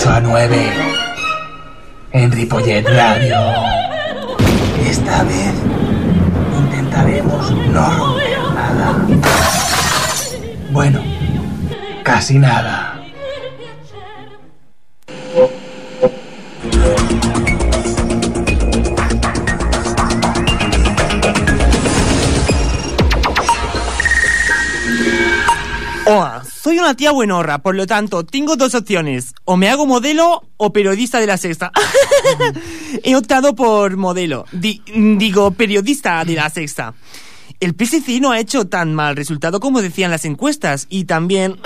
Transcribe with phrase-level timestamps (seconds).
[0.00, 0.72] 8 a 9
[2.12, 3.36] en Ripollet Radio.
[4.88, 5.52] Esta vez
[6.56, 9.06] intentaremos no romper nada.
[10.70, 11.02] Bueno,
[12.02, 12.89] casi nada.
[26.90, 29.32] Una tía buenorra, por lo tanto, tengo dos opciones.
[29.44, 31.70] O me hago modelo o periodista de la sexta.
[33.04, 34.44] He optado por modelo.
[34.50, 34.82] Di-
[35.16, 36.94] digo, periodista de la sexta.
[37.60, 40.86] El PSC no ha hecho tan mal resultado como decían las encuestas.
[40.90, 41.60] Y también...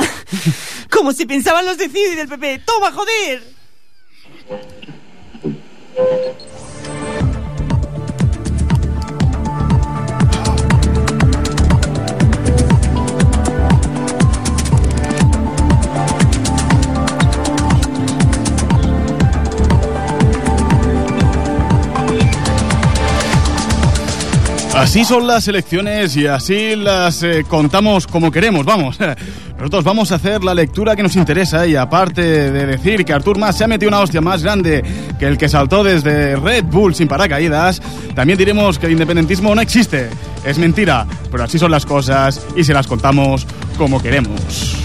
[0.90, 2.60] como si pensaban los de CID y del PP.
[2.66, 3.42] ¡Toma, joder!
[24.94, 28.96] Así son las elecciones y así las eh, contamos como queremos, vamos.
[29.58, 33.36] Nosotros vamos a hacer la lectura que nos interesa y aparte de decir que Artur
[33.36, 34.84] Mas se ha metido una hostia más grande
[35.18, 37.82] que el que saltó desde Red Bull sin paracaídas,
[38.14, 40.10] también diremos que el independentismo no existe.
[40.44, 44.83] Es mentira, pero así son las cosas y se las contamos como queremos.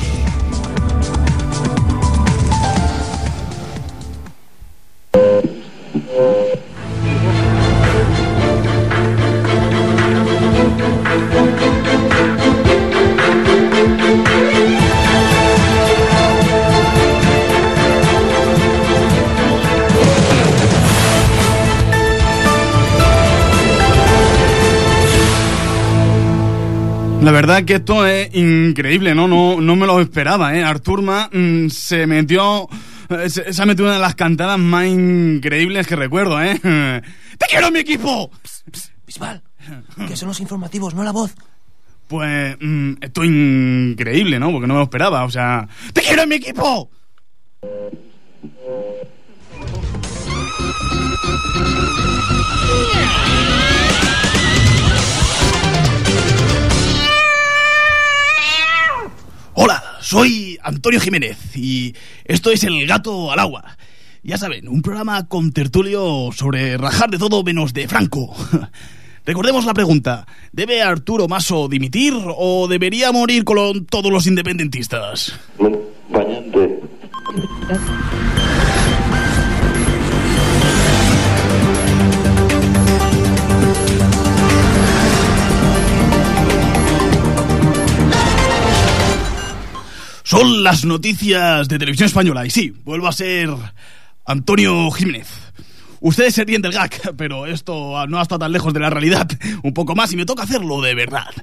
[27.22, 29.28] La verdad que esto es increíble, ¿no?
[29.28, 30.64] No, no me lo esperaba, ¿eh?
[30.64, 32.68] Artur Ma mm, se metió...
[33.10, 36.60] eh, Se, se ha metido una de las cantadas más increíbles que recuerdo, ¿eh?
[37.38, 38.32] ¡Te quiero mi equipo!
[39.06, 39.42] Bisbal,
[40.08, 41.34] que son los informativos, no la voz.
[42.08, 44.52] Pues mm, esto es increíble, ¿no?
[44.52, 45.68] Porque no me lo esperaba, o sea...
[45.94, 46.90] ¡Te quiero mi equipo!
[59.62, 61.94] Hola, soy Antonio Jiménez y
[62.24, 63.76] esto es El Gato al Agua.
[64.24, 68.34] Ya saben, un programa con tertulio sobre rajar de todo menos de Franco.
[69.26, 75.38] Recordemos la pregunta, ¿debe Arturo Maso dimitir o debería morir con todos los independentistas?
[90.30, 93.50] Son las noticias de Televisión Española y sí, vuelvo a ser
[94.28, 95.28] Antonio Jiménez.
[96.02, 99.28] Ustedes se ríen del gag, pero esto no ha estado tan lejos de la realidad.
[99.64, 101.34] Un poco más y me toca hacerlo de verdad.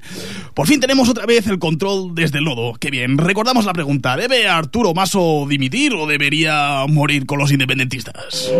[0.53, 2.75] Por fin tenemos otra vez el control desde el nodo.
[2.79, 3.17] Qué bien.
[3.17, 4.15] Recordamos la pregunta.
[4.15, 8.53] ¿Debe Arturo Maso dimitir o debería morir con los independentistas?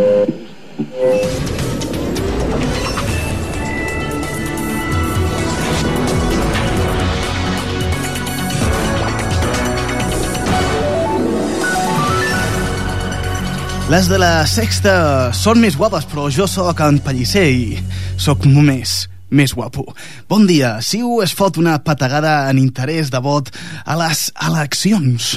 [13.87, 14.93] Les de la sexta
[15.31, 17.77] són més guapes, però jo sóc en Pellicer i
[18.19, 19.85] sóc només més guapo.
[20.27, 20.73] Bon dia.
[20.83, 23.47] Siu es fot una patagada en interès de vot
[23.85, 25.29] a les eleccions.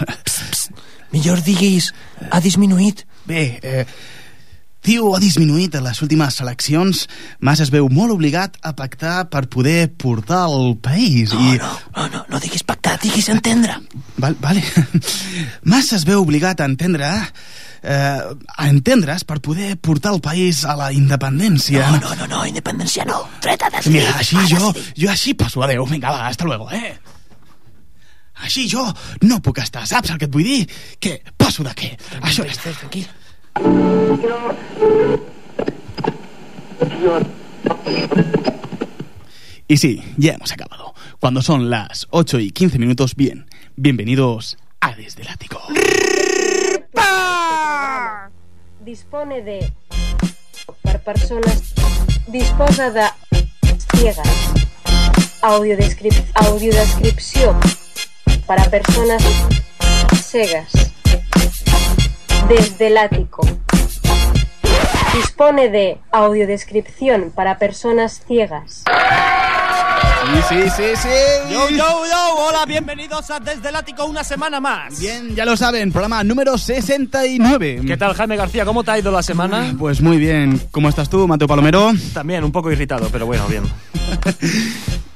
[1.14, 1.93] Millor diguis,
[2.26, 3.05] ha disminuït.
[3.31, 3.85] Bé, eh,
[4.81, 7.05] Ciu ha disminuït en les últimes eleccions.
[7.38, 11.31] Mas es veu molt obligat a pactar per poder portar el país.
[11.37, 11.58] No, i...
[11.62, 13.79] no, no, no, no diguis pactar, diguis entendre.
[14.19, 14.67] Val, vale.
[15.70, 17.14] Mas es veu obligat a entendre
[17.82, 18.21] eh,
[18.56, 21.91] a entendre's per poder portar el país a la independència.
[21.91, 23.23] No, no, no, no, independència no.
[23.43, 24.00] Dret a decidir.
[24.00, 25.62] Mira, així jo, jo així passo.
[25.65, 26.97] Adéu, vinga, va, hasta luego, eh?
[28.41, 28.87] Així jo
[29.29, 30.62] no puc estar, saps el que et vull dir?
[30.99, 31.93] Que passo de què?
[32.23, 32.73] Això ja està.
[32.81, 33.09] Tranquil.
[39.69, 40.94] Y sí, ya hemos acabado.
[41.21, 43.47] Cuando son las 8 y 15 minutos, bien,
[43.77, 45.62] bienvenidos a Desde el Ático.
[48.90, 49.72] Dispone de
[50.82, 51.75] per persones
[52.26, 53.04] disposa de
[53.94, 54.28] ciegas
[55.42, 56.12] audiodescrip
[58.46, 59.22] para personas
[60.25, 60.72] cegas.
[62.48, 63.46] Desde el ático.
[65.14, 68.82] Dispone de audiodescripción para personas ciegas
[70.20, 71.52] Sí, sí, sí, sí.
[71.52, 75.00] Yo, yo, yo, hola, bienvenidos a Desde el Ático una semana más.
[75.00, 77.82] Bien, ya lo saben, programa número 69.
[77.87, 78.67] ¿Qué tal, Jaime García?
[78.67, 79.75] ¿Cómo te ha ido la semana?
[79.78, 80.61] Pues muy bien.
[80.70, 81.93] ¿Cómo estás tú, Mateo Palomero?
[82.12, 83.64] También un poco irritado, pero bueno, bien.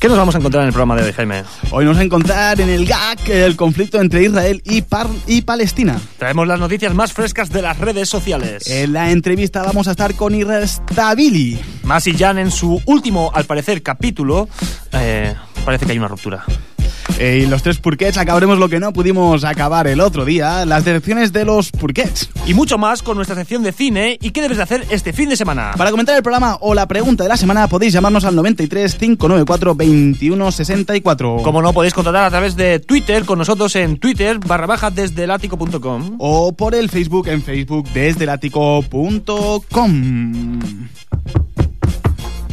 [0.00, 1.42] ¿Qué nos vamos a encontrar en el programa de hoy, Jaime?
[1.72, 5.42] Hoy nos vamos a encontrar en el GAC el conflicto entre Israel y, Par- y
[5.42, 6.00] Palestina.
[6.18, 8.68] Traemos las noticias más frescas de las redes sociales.
[8.68, 11.58] En la entrevista vamos a estar con Irrestabili.
[11.82, 14.48] Masi Jan en su último, al parecer, capítulo,
[14.92, 15.34] eh,
[15.64, 16.44] parece que hay una ruptura.
[17.18, 20.84] Eh, y los tres purquets acabaremos lo que no pudimos acabar el otro día, las
[20.84, 22.30] direcciones de los purquets.
[22.46, 25.28] Y mucho más con nuestra sección de cine y qué debes de hacer este fin
[25.28, 25.72] de semana.
[25.76, 29.74] Para comentar el programa o la pregunta de la semana podéis llamarnos al 93 594
[29.74, 31.36] 21 64.
[31.42, 35.24] Como no, podéis contactar a través de Twitter con nosotros en Twitter barra baja desde
[35.24, 36.16] el ático.com.
[36.18, 39.58] o por el Facebook en Facebook desde el ático.com.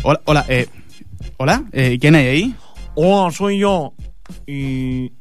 [0.04, 0.68] Hola, hola, eh,
[1.38, 2.56] hola, eh, ¿quién hay ahí?
[2.96, 3.94] Hola, soy yo.
[4.48, 5.12] Y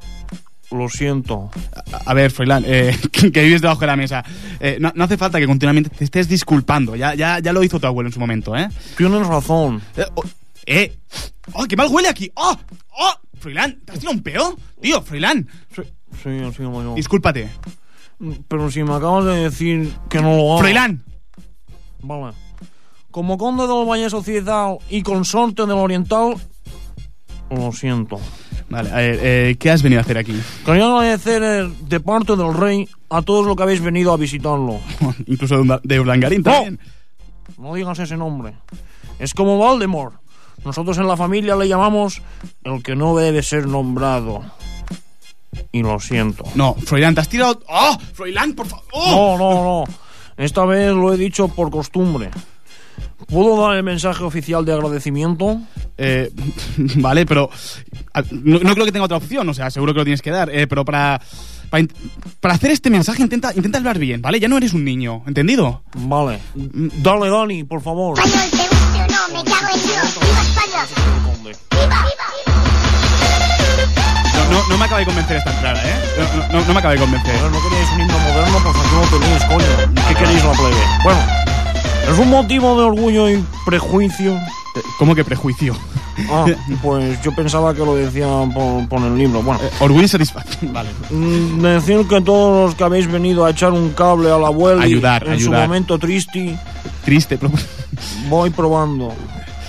[0.70, 1.50] lo siento.
[1.92, 4.24] A, a ver, Froilán, eh, que vives debajo de la mesa.
[4.60, 6.96] Eh, no, no hace falta que continuamente te estés disculpando.
[6.96, 8.68] Ya, ya, ya lo hizo tu abuelo en su momento, ¿eh?
[8.96, 9.80] Tienes razón.
[9.96, 10.22] Eh, oh,
[10.66, 10.96] eh.
[11.52, 12.30] ¡Oh, qué mal huele aquí!
[12.34, 12.56] ¡Oh!
[12.98, 13.12] ¡Oh!
[13.38, 14.56] Froilán, ¿te has tirado un peo?
[14.80, 15.82] Tío, Froilán, Sí,
[16.22, 16.94] sí, como yo.
[16.94, 17.50] discúlpate.
[18.48, 20.58] Pero si me acabas de decir que no lo hago.
[20.60, 21.02] Froilán,
[22.00, 22.34] Vale.
[23.10, 26.34] Como conde del Valle Sociedad y consorte del Oriental,
[27.50, 28.18] lo siento.
[28.68, 30.34] Vale, a ver, eh, ¿qué has venido a hacer aquí?
[30.64, 34.80] Quería agradecer de parte del rey a todos los que habéis venido a visitarlo.
[35.26, 36.50] Incluso de, Urdangarín No.
[36.52, 36.80] también.
[37.58, 38.54] No digas ese nombre.
[39.18, 40.14] Es como Voldemort.
[40.64, 42.22] Nosotros en la familia le llamamos
[42.64, 44.42] el que no debe ser nombrado.
[45.70, 46.44] Y lo siento.
[46.54, 47.60] No, Froilán, te has tirado...
[47.68, 47.96] ¡Oh!
[48.14, 48.84] Froilán, por favor.
[48.94, 49.84] No, no, no.
[50.36, 52.30] Esta vez lo he dicho por costumbre.
[53.28, 55.58] ¿Puedo dar el mensaje oficial de agradecimiento?
[55.96, 56.30] Eh,
[56.96, 57.48] vale, pero
[58.30, 60.50] no, no creo que tenga otra opción, o sea, seguro que lo tienes que dar,
[60.50, 61.20] eh, pero para,
[61.70, 61.84] para,
[62.40, 64.38] para hacer este mensaje intenta, intenta hablar bien, ¿vale?
[64.40, 65.82] Ya no eres un niño, ¿entendido?
[65.94, 66.40] Vale.
[66.54, 68.18] Dale, Dani, por favor.
[68.18, 70.18] Español, te guste o no, me cago en Dios.
[70.20, 70.86] ¡Viva España!
[71.70, 72.04] ¡Viva,
[74.34, 75.94] No, no, no me acaba de convencer esta entrada, ¿eh?
[76.18, 77.34] No, no- no me acaba de convencer.
[77.42, 80.04] No queréis un himno moderno, pues aquí no tenéis, coño.
[80.08, 80.76] ¿Qué queréis la plebe?
[81.02, 81.20] Bueno,
[82.10, 84.34] es un motivo de orgullo y prejuicio.
[84.34, 85.74] Eh, ¿Cómo que prejuicio?
[86.30, 86.46] Ah,
[86.82, 89.42] pues yo pensaba que lo decían por, por el libro.
[89.42, 90.72] Bueno, Eh, orgullo y satisfacción.
[90.72, 90.90] Vale.
[91.10, 94.84] mm, decir que todos los que habéis venido a echar un cable al abuelo y
[94.86, 95.62] Ayudar, en ayudar.
[95.62, 96.58] su momento triste,
[97.04, 97.52] Triste, pero...
[98.28, 99.12] voy probando.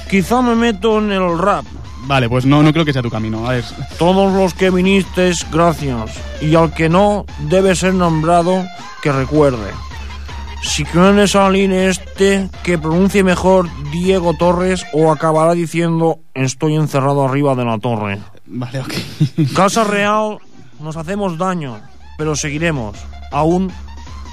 [0.10, 1.66] Quizá me meto en el rap.
[2.08, 3.48] Vale, pues no, no creo que sea tu camino.
[3.48, 3.66] A ver,
[3.98, 6.12] Todos los que vinisteis, gracias.
[6.40, 8.64] Y al que no, debe ser nombrado,
[9.02, 9.72] que recuerde.
[10.66, 17.56] Si quiere salir este, que pronuncie mejor Diego Torres o acabará diciendo estoy encerrado arriba
[17.56, 18.20] de la torre.
[18.46, 18.94] vale, ok.
[19.56, 20.40] Casa Real,
[20.80, 21.80] nos hacemos daño,
[22.18, 22.98] pero seguiremos,
[23.31, 23.72] aún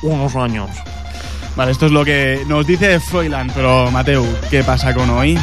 [0.02, 0.70] unos años.
[1.54, 5.38] Vale, esto es lo que nos dice Froilán, pero Mateo, ¿qué pasa con hoy?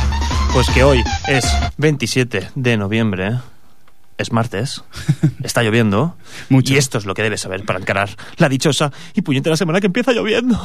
[0.53, 1.45] Pues que hoy es
[1.77, 3.37] 27 de noviembre, ¿eh?
[4.19, 4.83] Es martes,
[5.43, 6.15] está lloviendo,
[6.49, 6.73] Mucho.
[6.73, 9.87] y esto es lo que debes saber para encarar la dichosa y puñetera semana que
[9.87, 10.59] empieza lloviendo.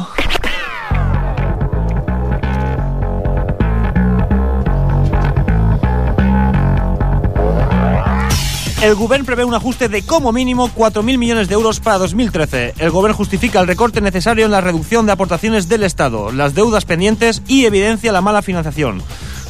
[8.83, 12.75] El Gobierno prevé un ajuste de como mínimo 4.000 millones de euros para 2013.
[12.77, 16.85] El Gobierno justifica el recorte necesario en la reducción de aportaciones del Estado, las deudas
[16.85, 19.03] pendientes y evidencia la mala financiación.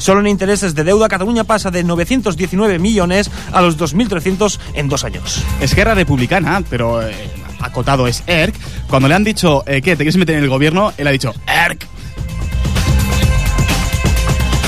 [0.05, 5.03] Solo en intereses de deuda, Cataluña pasa de 919 millones a los 2.300 en dos
[5.03, 5.43] años.
[5.59, 7.15] Esquerra Republicana, pero eh,
[7.59, 8.53] acotado es ERC.
[8.87, 9.95] Cuando le han dicho, eh, ¿qué?
[9.95, 10.93] ¿Te quieres meter en el gobierno?
[10.99, 11.87] Él ha dicho, ERC.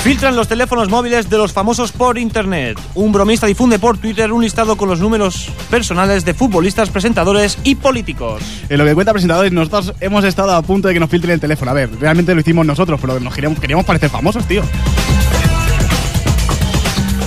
[0.04, 2.80] Filtran los teléfonos móviles de los famosos por internet.
[2.96, 7.76] Un bromista difunde por Twitter un listado con los números personales de futbolistas, presentadores y
[7.76, 8.42] políticos.
[8.70, 11.40] En lo que cuenta presentadores, nosotros hemos estado a punto de que nos filtren el
[11.40, 11.70] teléfono.
[11.70, 14.64] A ver, realmente lo hicimos nosotros, pero nos queríamos, queríamos parecer famosos, tío.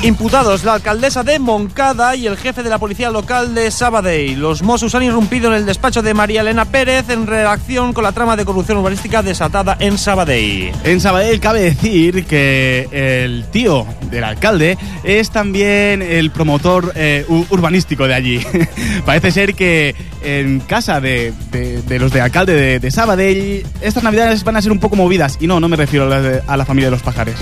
[0.03, 4.41] Imputados la alcaldesa de Moncada y el jefe de la policía local de Sabadell.
[4.41, 8.13] Los Mossos han irrumpido en el despacho de María Elena Pérez en reacción con la
[8.13, 10.73] trama de corrupción urbanística desatada en Sabadell.
[10.85, 12.89] En Sabadell cabe decir que
[13.25, 18.41] el tío del alcalde es también el promotor eh, urbanístico de allí.
[19.05, 24.03] Parece ser que en casa de, de- de los de alcalde de, de Sabadell estas
[24.03, 25.37] navidades van a ser un poco movidas.
[25.41, 27.37] Y no, no me refiero a la, a la familia de los pajares.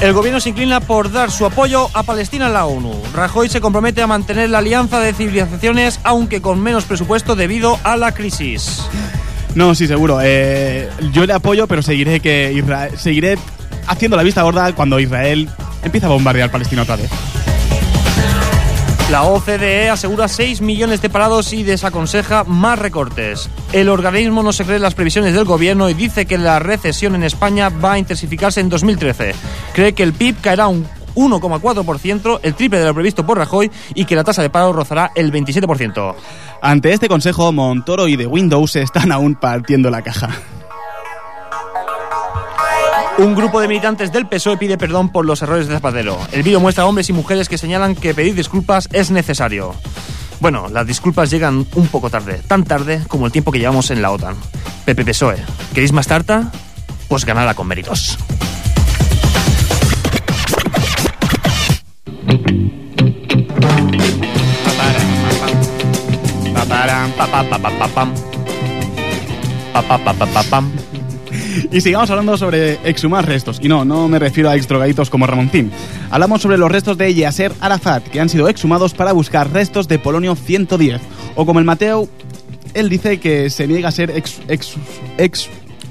[0.00, 2.92] El gobierno se inclina por dar su apoyo a Palestina en la ONU.
[3.14, 7.96] Rajoy se compromete a mantener la alianza de civilizaciones, aunque con menos presupuesto debido a
[7.96, 8.82] la crisis.
[9.54, 10.18] No, sí, seguro.
[10.22, 12.62] Eh, yo le apoyo, pero seguiré que
[12.98, 13.38] seguiré
[13.86, 15.48] haciendo la vista gorda cuando Israel
[15.82, 17.10] empiece a bombardear Palestina otra vez.
[19.10, 23.48] La OCDE asegura 6 millones de parados y desaconseja más recortes.
[23.72, 27.14] El organismo no se cree en las previsiones del gobierno y dice que la recesión
[27.14, 29.32] en España va a intensificarse en 2013.
[29.74, 34.06] Cree que el PIB caerá un 1,4%, el triple de lo previsto por Rajoy, y
[34.06, 36.14] que la tasa de paro rozará el 27%.
[36.60, 40.30] Ante este consejo, Montoro y The Windows están aún partiendo la caja.
[43.18, 46.18] Un grupo de militantes del PSOE pide perdón por los errores de Zapatero.
[46.32, 49.74] El vídeo muestra a hombres y mujeres que señalan que pedir disculpas es necesario.
[50.38, 54.02] Bueno, las disculpas llegan un poco tarde, tan tarde como el tiempo que llevamos en
[54.02, 54.36] la OTAN.
[54.84, 55.38] Pepe PSOE,
[55.72, 56.52] ¿queréis más tarta?
[57.08, 58.18] Pues ganada con méritos.
[71.70, 73.58] Y sigamos hablando sobre exhumar restos.
[73.62, 75.70] Y no, no me refiero a exdrogaditos como Ramoncín.
[76.10, 79.98] Hablamos sobre los restos de Yasser Arafat, que han sido exhumados para buscar restos de
[79.98, 81.00] polonio 110.
[81.34, 82.08] O como el Mateo,
[82.74, 84.76] él dice que se niega a ser ex, ex,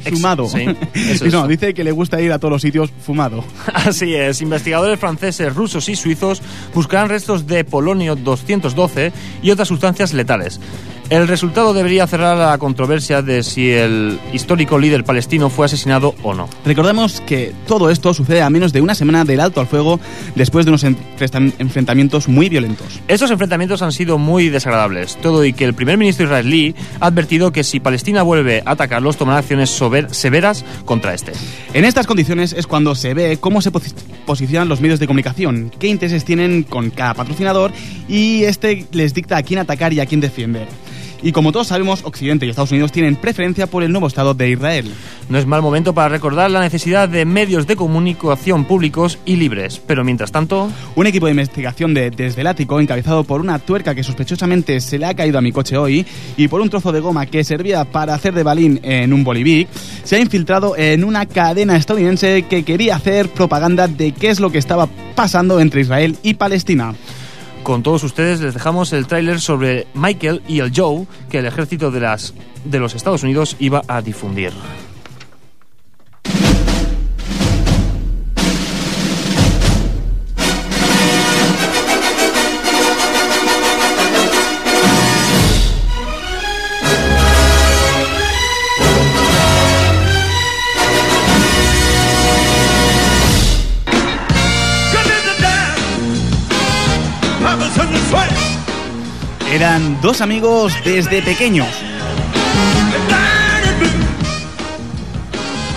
[0.06, 0.44] exhumado.
[0.44, 0.66] Ex- sí,
[1.12, 3.44] eso y no, dice que le gusta ir a todos los sitios fumado.
[3.74, 6.42] Así es, investigadores franceses, rusos y suizos
[6.74, 10.60] buscarán restos de polonio 212 y otras sustancias letales.
[11.12, 16.34] El resultado debería cerrar la controversia de si el histórico líder palestino fue asesinado o
[16.34, 16.50] no.
[16.66, 20.00] Recordemos que todo esto sucede a menos de una semana del alto al fuego
[20.34, 23.00] después de unos enfrentamientos muy violentos.
[23.08, 27.52] Estos enfrentamientos han sido muy desagradables, todo y que el primer ministro israelí ha advertido
[27.52, 31.34] que si Palestina vuelve a atacarlos tomará acciones severas contra este.
[31.76, 33.94] En estas condiciones es cuando se ve cómo se posi-
[34.26, 37.72] posicionan los medios de comunicación, qué intereses tienen con cada patrocinador
[38.10, 40.68] y este les dicta a quién atacar y a quién defender.
[41.25, 44.51] Y como todos sabemos, Occidente y Estados Unidos tienen preferencia por el nuevo Estado de
[44.51, 44.94] Israel.
[45.27, 49.82] No es mal momento para recordar la necesidad de medios de comunicación públicos y libres,
[49.88, 50.70] pero mientras tanto...
[50.96, 55.00] Un equipo de investigación de Desde el Ático, encabezado por una tuerca que sospechosamente se
[55.00, 56.05] le ha caído a mi coche hoy
[56.38, 59.67] y por un trozo de goma que servía para hacer de balín en un bolivic,
[60.03, 64.51] se ha infiltrado en una cadena estadounidense que quería hacer propaganda de qué es lo
[64.51, 66.94] que estaba pasando entre Israel y Palestina.
[67.66, 71.90] Con todos ustedes les dejamos el tráiler sobre Michael y el Joe que el ejército
[71.90, 74.54] de, las, de los Estados Unidos iba a difundir.
[99.56, 101.70] Eran dos amigos desde pequeños.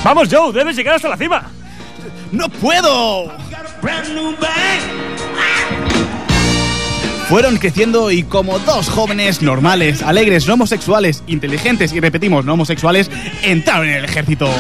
[0.03, 0.53] ¡Vamos, Joe!
[0.53, 1.45] ¡Debes llegar hasta la cima!
[2.33, 3.31] ¡No puedo!
[7.29, 13.09] Fueron creciendo y como dos jóvenes normales, alegres, no homosexuales, inteligentes y repetimos, no homosexuales,
[13.45, 14.51] entraron en el ejército.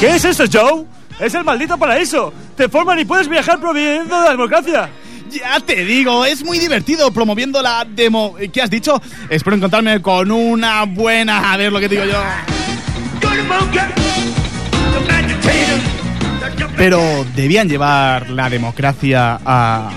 [0.00, 0.84] ¿Qué es eso, Joe?
[1.20, 2.32] ¡Es el maldito paraíso!
[2.56, 4.90] ¡Te forman y puedes viajar promoviendo la democracia!
[5.30, 8.36] Ya te digo, es muy divertido promoviendo la demo.
[8.52, 9.00] ¿Qué has dicho?
[9.28, 11.52] Espero encontrarme con una buena.
[11.52, 12.20] A ver lo que digo yo.
[16.76, 19.90] Pero debían llevar la democracia a.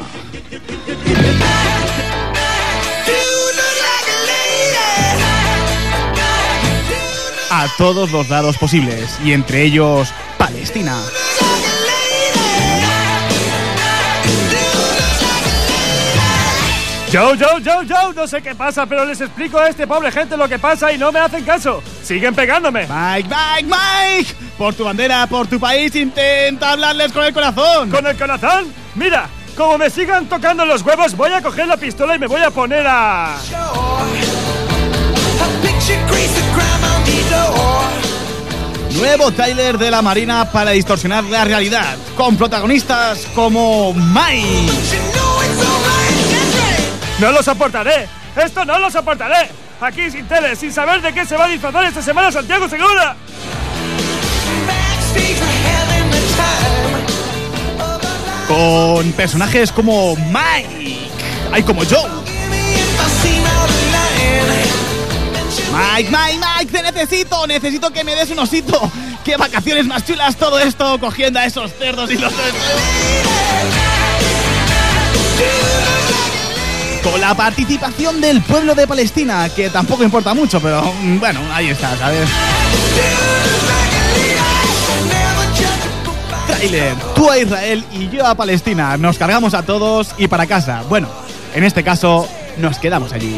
[7.53, 10.97] a todos los lados posibles, y entre ellos Palestina.
[17.11, 20.37] Joe, Joe, Joe, Joe, no sé qué pasa, pero les explico a este pobre gente
[20.37, 21.83] lo que pasa y no me hacen caso.
[22.01, 22.87] Siguen pegándome.
[22.87, 27.89] Mike, Mike, Mike, por tu bandera, por tu país, intenta hablarles con el corazón.
[27.89, 28.73] ¿Con el corazón?
[28.95, 29.27] Mira,
[29.57, 32.49] como me sigan tocando los huevos, voy a coger la pistola y me voy a
[32.49, 33.35] poner a...
[38.95, 44.71] Nuevo tráiler de la Marina para distorsionar la realidad, con protagonistas como Mike.
[47.21, 48.09] No lo soportaré.
[48.35, 49.47] Esto no lo soportaré.
[49.79, 53.15] Aquí sin tele, sin saber de qué se va a disfrazar esta semana Santiago Segura.
[58.47, 60.97] Con personajes como Mike,
[61.51, 62.09] hay como Joe.
[65.71, 68.91] Mike, Mike, Mike, te necesito, necesito que me des un osito.
[69.23, 72.33] Qué vacaciones más chulas todo esto, cogiendo a esos cerdos y los...
[77.03, 81.69] Con la participación del pueblo de Palestina, que tampoco importa mucho, pero mm, bueno, ahí
[81.69, 82.29] está, ¿sabes?
[86.47, 88.97] Trailer, tú a Israel y yo a Palestina.
[88.97, 90.83] Nos cargamos a todos y para casa.
[90.87, 91.07] Bueno,
[91.55, 92.27] en este caso,
[92.57, 93.35] nos quedamos allí.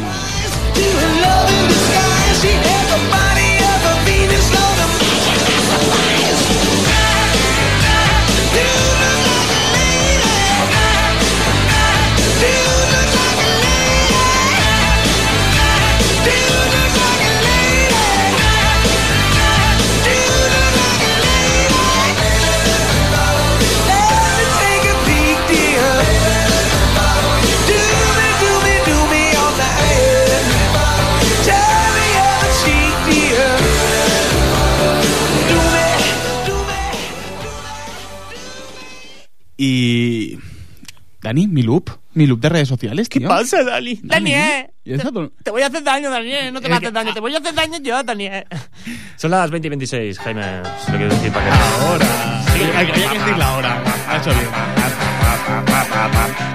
[41.34, 41.90] Dani, mi loop.
[42.14, 43.28] Mi loop de redes sociales, ¿Qué tío.
[43.28, 44.00] pasa, Dani?
[44.04, 44.68] Daniel.
[44.86, 46.54] ¿Y esa tu- Te voy a hacer daño, Daniel.
[46.54, 47.12] No te me haces daño.
[47.12, 48.46] Te voy a hacer daño yo, Daniel.
[49.18, 50.44] Son las 20 y 26, Jaime.
[50.86, 51.52] Se lo quiero decir para que...
[51.52, 52.44] Ahora.
[52.54, 53.84] Hay, hay que decir la hora.
[54.08, 54.48] Ha hecho bien.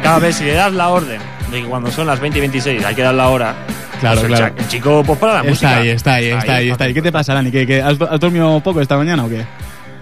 [0.03, 1.21] Cada vez si le das la orden
[1.51, 3.57] de que cuando son las 20 y 26 hay que dar la hora.
[4.01, 4.55] Claro, pues el, claro.
[4.59, 5.71] el chico, pues para la música.
[5.71, 6.95] Está ahí, está ahí, está ahí, está ahí.
[6.95, 7.51] ¿Qué te pasa, Dani?
[7.51, 9.45] ¿Qué, qué- has, has dormido poco esta mañana o qué?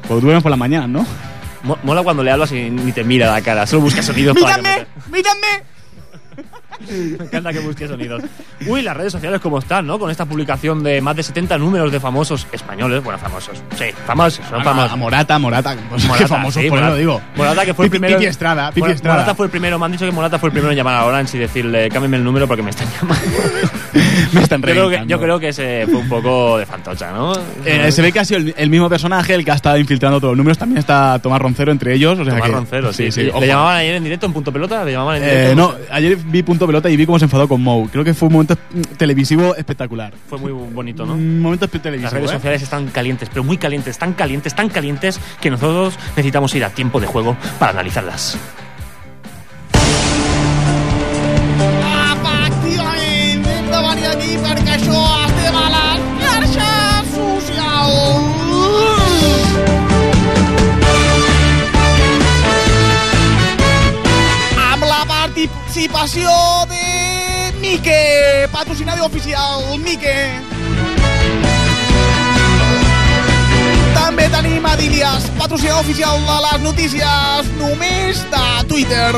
[0.06, 1.06] Pues duermes por la mañana, ¿no?
[1.66, 4.56] Mo- Mola cuando le hablas y ni te mira la cara, solo busca sonidos para
[4.58, 4.87] ¡Mírame!
[5.11, 5.46] ¡Mírame!
[7.18, 8.23] Me encanta que busque sonidos.
[8.66, 9.99] Uy, las redes sociales cómo están, ¿no?
[9.99, 13.02] Con esta publicación de más de 70 números de famosos españoles.
[13.02, 13.62] Bueno, famosos.
[13.76, 14.92] Sí, famosos, son famosos.
[14.92, 15.76] A Morata, Morata.
[15.90, 16.90] Pues Morata, qué famoso, sí, por Morata.
[16.95, 17.21] lo digo.
[17.37, 18.16] Morata que fue el primero.
[18.18, 19.16] Pipi Estrada, Pipi Estrada.
[19.21, 19.78] Morata fue el primero.
[19.78, 22.16] Me han dicho que Morata fue el primero en llamar a Orange y decirle, cámbiame
[22.18, 23.24] el número porque me están llamando.
[24.33, 27.33] Me están yo, creo que, yo creo que ese fue un poco de fantocha, ¿no?
[27.64, 30.18] Eh, se ve que ha sido el, el mismo personaje el que ha estado infiltrando
[30.20, 30.59] todos los números.
[30.59, 32.18] También está Tomás Roncero entre ellos.
[32.18, 33.12] O sea Tomás que, Roncero, sí.
[33.12, 33.22] sí.
[33.24, 33.40] ¿Le, ojo.
[33.40, 34.85] le llamaban ayer en directo en punto pelota?
[34.85, 35.55] ¿Le llamaban en Eh, directo?
[35.57, 37.88] no, ayer vi punto pelota y vi cómo se enfadó con Mou.
[37.88, 38.57] Creo que fue un momento
[38.96, 40.12] televisivo espectacular.
[40.29, 41.14] Fue muy bonito, ¿no?
[41.14, 42.11] Un momento espe- Las televisivo.
[42.12, 42.35] redes ¿eh?
[42.35, 46.70] sociales están calientes, pero muy calientes, tan calientes, tan calientes que nosotros necesitamos ir a
[46.70, 48.38] tiempo de juego para analizarlas.
[65.76, 66.30] Participació
[66.70, 70.14] de Mike, patrocinador oficial, Mike.
[73.92, 79.12] També tenim Adilias, patrocinador oficial de les notícies només de Twitter.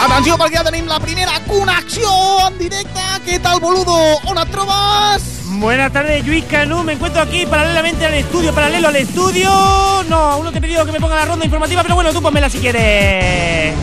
[0.00, 2.08] Atenció perquè ja tenim la primera connexió
[2.46, 3.04] en directe.
[3.28, 4.00] Què tal, boludo?
[4.32, 5.39] On et trobes?
[5.60, 6.82] Buenas tardes, Luis Canú.
[6.82, 9.50] Me encuentro aquí paralelamente al estudio, paralelo al estudio.
[10.08, 12.22] No, aún no te he pedido que me ponga la ronda informativa, pero bueno, tú
[12.22, 13.74] ponmela si quieres.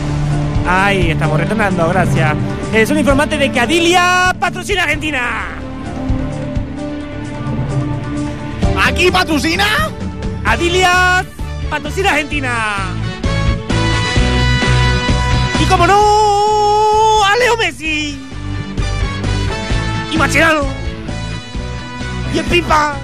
[0.68, 2.34] Ahí estamos retornando, gracias.
[2.74, 5.46] Es un informante de que Adilia patrocina Argentina.
[8.84, 9.88] Aquí patrocina?
[10.46, 11.24] Adilia
[11.70, 12.74] patrocina Argentina.
[15.60, 18.18] Y como no, a Leo Messi.
[20.10, 20.87] Y Mascherano.
[22.32, 22.94] Y el Pipa.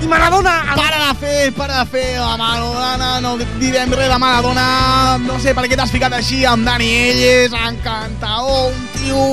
[0.00, 0.64] Y Maradona.
[0.76, 5.18] Para de fer, para de fer la Maradona, no direm res de Maradona.
[5.18, 9.24] No sé per què t'has ficat així amb Dani Elles, encantador, un tio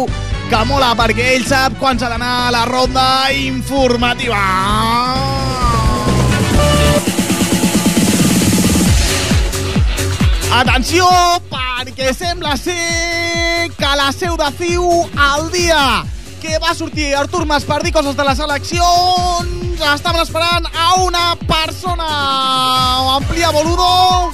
[0.50, 4.42] que mola perquè ell sap quan s'ha d'anar a la ronda informativa.
[10.62, 11.08] Atenció,
[11.52, 16.04] perquè sembla ser que la seu de CiU al dia
[16.42, 21.36] que va sortir Artur Mas per dir coses de les eleccions estaven esperant a una
[21.48, 22.08] persona.
[23.16, 24.32] Amplia, boludo.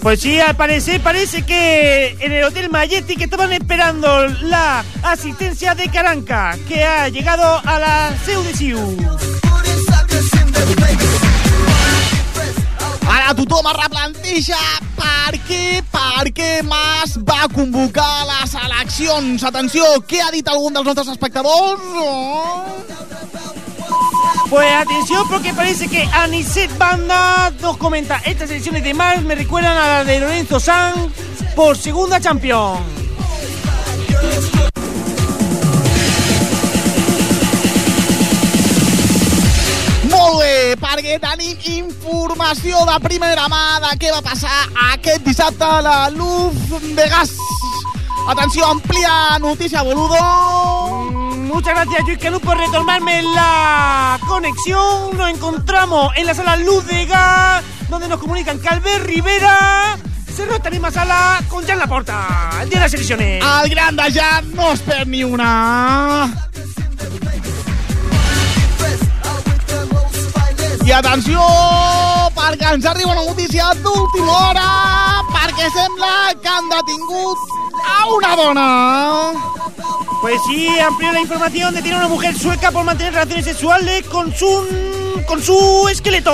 [0.00, 5.88] Pues sí, al parecer parece que en el Hotel Majestic estaban esperando la asistencia de
[5.88, 8.12] Caranca, que ha llegado a la
[8.54, 8.78] Siu.
[13.08, 14.56] Ara tothom es replanteja
[14.96, 19.44] per aquí perquè Mas va convocar les eleccions.
[19.44, 21.80] Atenció, què ha dit algun dels nostres espectadors?
[21.96, 22.64] Oh.
[24.50, 29.76] Pues atención porque parece que Aniset Banda nos comenta estas elecciones de Mars me recuerdan
[29.76, 31.12] a las de Lorenzo Sanz
[31.56, 32.82] por segunda campeón.
[40.34, 45.76] Molt bé, perquè tenim informació de primera mà de què va passar aquest dissabte a
[45.78, 46.56] la Luz
[46.96, 47.36] de Gas.
[48.26, 50.18] Atenció, amplia notícia, boludo.
[50.18, 55.16] Mm, Muchas gracias Luis Canú por retomarme la conexión.
[55.16, 59.96] Nos encontramos en la sala Luz de Gas, donde nos comunican que Albert Rivera
[60.34, 63.44] cerró esta misma sala con Jan Laporta, el día de las elecciones.
[63.62, 66.43] El gran de ja no perd ni una.
[70.94, 71.40] I atenció,
[72.36, 74.66] perquè ens arriba una notícia d'última hora,
[75.26, 77.40] perquè sembla que han detingut
[77.82, 78.66] a una dona.
[80.20, 84.32] Pues sí, amplió la información de tiene una mujer sueca por mantener relaciones sexuales con
[84.36, 84.46] su
[85.26, 86.30] con su esqueleto.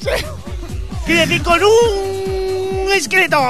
[0.00, 0.24] Seu...
[1.04, 3.40] Quiere decir con un esqueleto.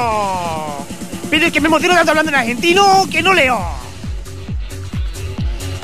[1.29, 3.82] Pero es que me emociono tanto hablando en argentino que no leo.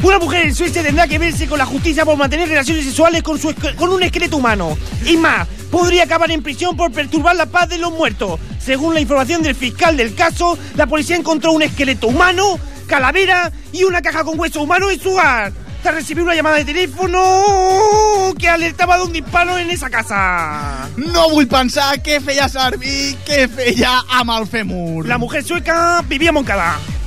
[0.02, 3.38] Una mujer en Suecia tendrá que verse con la justicia por mantener relaciones sexuales con,
[3.38, 4.78] su con un esqueleto humano.
[5.04, 8.38] Y más, podría acabar en prisión por perturbar la paz de los muertos.
[8.64, 13.82] Según la información del fiscal del caso, la policía encontró un esqueleto humano, calavera y
[13.82, 15.52] una caja con hueso humano en su hogar.
[15.82, 20.88] Tras recibir una llamada de teléfono que alertaba de un disparo en esa casa.
[20.96, 25.06] No vull pensar què feia servir, què feia amb el.
[25.06, 26.97] La mujer sueca vivía en Moncada.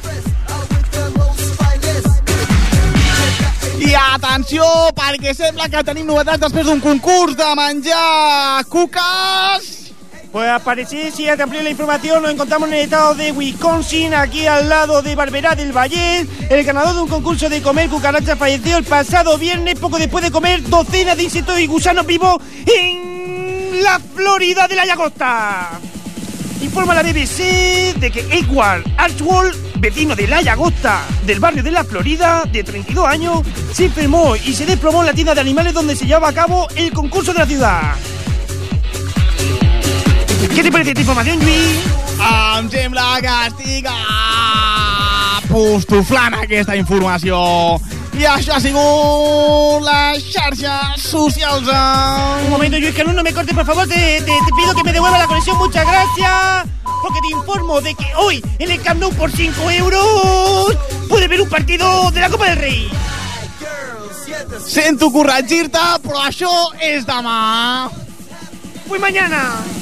[3.81, 4.63] I atenció,
[4.93, 9.69] perquè sembla que tenim novetats després d'un concurs de menjar cuques.
[10.31, 14.45] Pues al parecer, si amplié la información, nos encontramos en el estado de Wisconsin, aquí
[14.45, 16.27] al lado de Barberá del Valle.
[16.49, 20.31] El ganador de un concurso de comer cucarachas falleció el pasado viernes, poco después de
[20.31, 25.79] comer docenas de insectos y gusanos vivos en la Florida de la Llagosta.
[26.61, 31.83] Informa la BBC de que Edward Archwell, vecino de La Llagosta, del barrio de la
[31.83, 33.41] Florida, de 32 años,
[33.73, 36.67] se enfermó y se desplomó en la tienda de animales donde se llevaba a cabo
[36.75, 37.95] el concurso de la ciudad.
[40.55, 41.79] ¿Qué te parece esta información, Luis?
[42.59, 43.87] Em sembla que estic
[45.49, 47.39] apostoflant aquesta informació.
[48.13, 51.65] I això ha sigut les xarxes socials.
[52.45, 53.87] Un momento, Luis, que no me cortes, por favor.
[53.87, 55.57] Te, te- te pido que me devuelva la conexión.
[55.57, 56.67] Muchas gracias.
[57.01, 60.77] Porque te informo de que hoy, en el Camp Nou, por 5 euros,
[61.09, 62.91] puedes ver un partido de la Copa del Rey.
[64.65, 67.89] Sento corregir-te, però això és demà.
[68.87, 69.80] Pues mañana.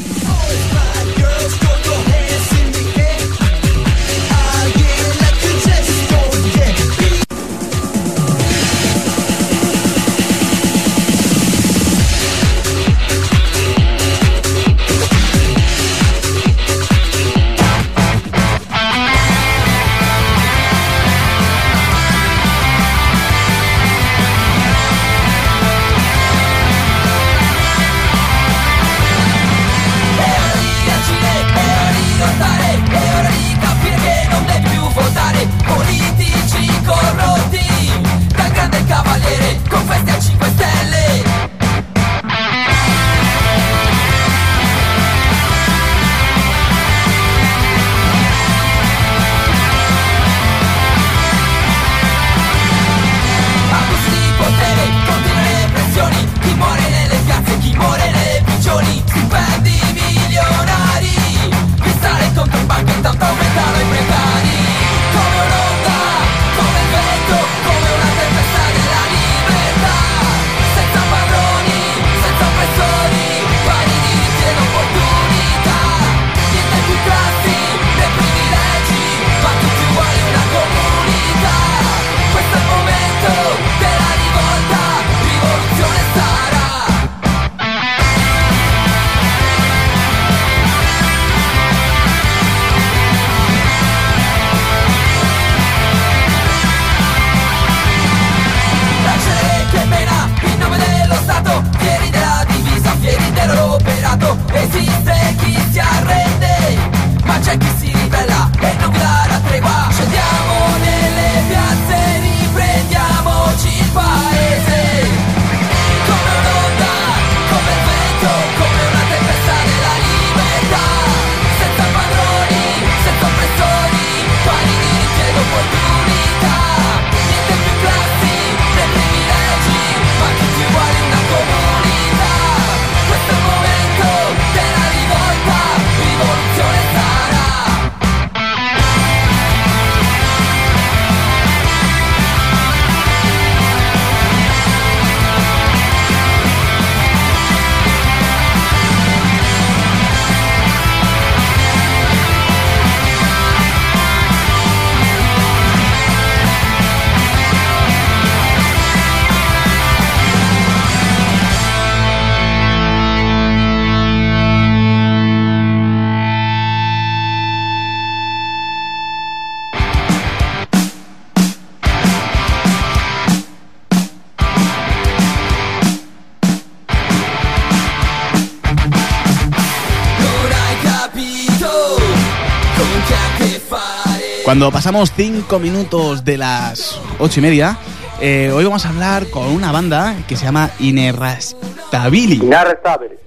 [184.59, 187.77] Cuando pasamos cinco minutos de las ocho y media,
[188.19, 192.35] eh, hoy vamos a hablar con una banda que se llama Inerrastabili.
[192.43, 193.19] Inarrestable.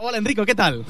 [0.00, 0.84] Hola Enrico, ¿qué tal?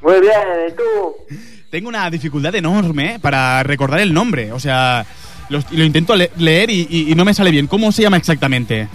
[0.00, 0.32] Muy bien,
[0.68, 1.34] ¿y tú?
[1.72, 4.52] Tengo una dificultad enorme para recordar el nombre.
[4.52, 5.04] O sea,
[5.48, 7.66] lo, lo intento le- leer y, y- y no me sale bien.
[7.66, 8.86] ¿Cómo se llama exactamente?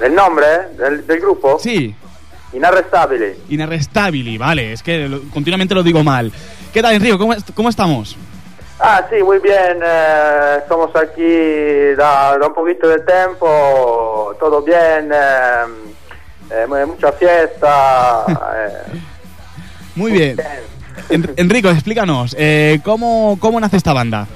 [0.00, 1.58] ¿El nombre eh, del, del grupo?
[1.60, 1.92] Sí,
[2.52, 3.36] Inarrestable.
[3.48, 4.74] Inerrestabili, vale.
[4.74, 6.30] Es que lo- continuamente lo digo mal.
[6.72, 7.18] ¿Qué tal, Enrico?
[7.18, 8.16] ¿Cómo, est- cómo estamos?
[8.82, 9.80] Ah, sí, muy bien.
[9.84, 15.64] eh, estamos aquí da, da un poquito de tiempo, todo bien, eh,
[16.50, 18.24] eh, mu- mucha fiesta.
[18.56, 19.00] eh,
[19.94, 20.36] Muy bien.
[21.10, 22.34] En- Enrico, explícanos,
[22.84, 24.26] ¿cómo, ¿cómo nace esta banda?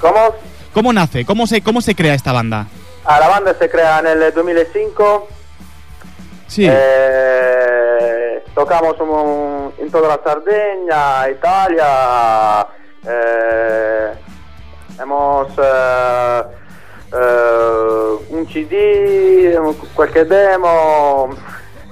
[0.00, 0.34] ¿Cómo?
[0.72, 1.24] ¿Cómo nace?
[1.24, 2.66] ¿Cómo se, ¿Cómo se crea esta banda?
[3.04, 5.28] Ah, la banda se crea en el 2005.
[6.46, 6.66] Sí.
[6.70, 12.66] Eh, tocamos un- en toda la Sardegna, Italia.
[13.08, 14.12] Eh,
[15.00, 16.42] hemos eh,
[17.12, 19.58] eh, un CD,
[19.94, 21.30] cualquier demo.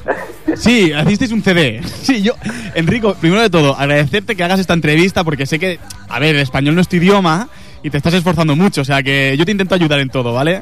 [0.57, 1.81] Sí, hicisteis un CD.
[2.03, 2.35] Sí, yo,
[2.75, 6.43] Enrico, primero de todo, agradecerte que hagas esta entrevista porque sé que, a ver, el
[6.43, 7.49] español no es tu idioma
[7.83, 10.61] y te estás esforzando mucho, o sea que yo te intento ayudar en todo, ¿vale?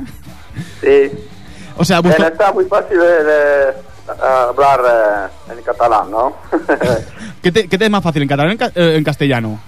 [0.80, 1.10] sí.
[1.76, 3.72] O sea, Eh, está muy fácil de, de,
[4.22, 6.36] hablar en catalán, ¿no?
[7.42, 9.58] ¿qué, te, qué te es más fácil, en catalán o en castellano?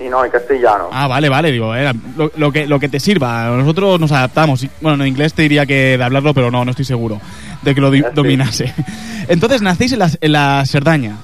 [0.00, 0.88] Y no, en castellano.
[0.92, 3.48] Ah, vale, vale, digo, eh, lo, lo que, lo que te sirva.
[3.48, 4.62] Nosotros nos adaptamos.
[4.62, 7.20] Y, Bueno, en inglés te diría que de hablarlo, pero no, no estoy seguro
[7.62, 8.14] de que lo di- Ah, sí.
[8.14, 8.74] dominase.
[9.28, 11.16] Entonces, nacéis en la, en la Cerdaña,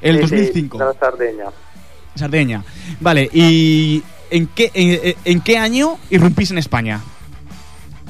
[0.00, 0.78] el Sí, sí, 2005.
[0.78, 1.44] de la Sardegna.
[2.14, 2.64] Sardeña.
[3.00, 7.00] Vale, ¿y en qué, en, en qué año irrumpís en España?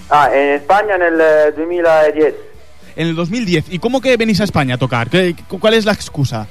[0.09, 2.35] Ah, en España en el eh, 2010.
[2.95, 3.64] En el 2010.
[3.71, 5.11] ¿Y cómo que venís a España a tocar?
[5.11, 6.47] ¿Qué- cu- ¿Cuál es la excusa?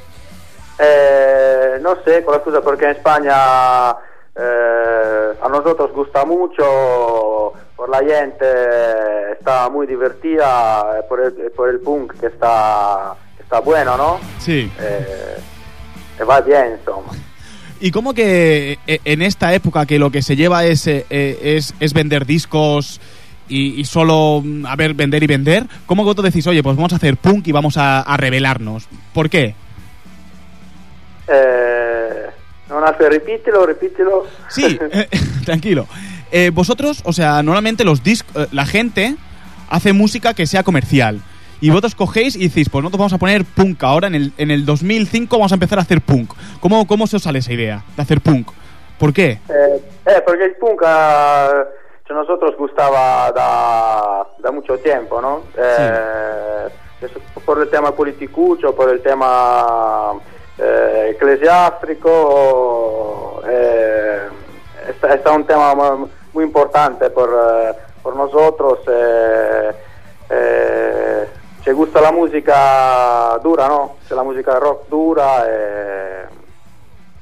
[0.79, 3.95] Eh, no sé, con la excusa porque en España
[4.35, 8.45] eh, a nosotros gusta mucho, por la gente
[9.31, 14.19] está muy divertida, por el, por el punk que está, que está bueno, ¿no?
[14.39, 14.69] Sí.
[14.79, 17.13] Eh, va bien, insomma.
[17.79, 21.73] ¿Y cómo que eh, en esta época que lo que se lleva es, eh, es,
[21.79, 22.99] es vender discos
[23.47, 26.75] y, y solo, mm, a ver, vender y vender, ¿cómo que vosotros decís, oye, pues
[26.75, 28.87] vamos a hacer punk y vamos a, a revelarnos?
[29.13, 29.55] ¿Por qué?
[31.27, 32.29] Eh,
[32.69, 34.25] no, Alfio, repítelo, repítelo.
[34.49, 35.07] Sí, eh,
[35.45, 35.87] tranquilo.
[36.31, 39.15] Eh, vosotros, o sea, normalmente los discos, la gente
[39.69, 41.21] hace música que sea comercial.
[41.61, 44.51] Y vosotros cogéis y decís, pues nosotros vamos a poner punk ahora, en el, en
[44.51, 46.33] el 2005 vamos a empezar a hacer punk.
[46.59, 48.49] ¿Cómo, ¿Cómo se os sale esa idea de hacer punk?
[48.99, 49.39] ¿Por qué?
[49.49, 51.65] Eh, eh, porque el punk a
[52.09, 55.43] nosotros gustaba da, da mucho tiempo, ¿no?
[55.57, 56.67] Eh,
[57.01, 60.13] eso por el tema politicucho, por el tema
[60.57, 64.19] eh, eclesiástico, eh,
[64.89, 68.79] está, está un tema mu- muy importante por, eh, por nosotros.
[68.87, 69.71] eh,
[70.29, 71.27] eh,
[71.63, 73.95] ci gusta la música dura, ¿no?
[74.09, 75.43] La música rock dura.
[75.47, 76.25] eh,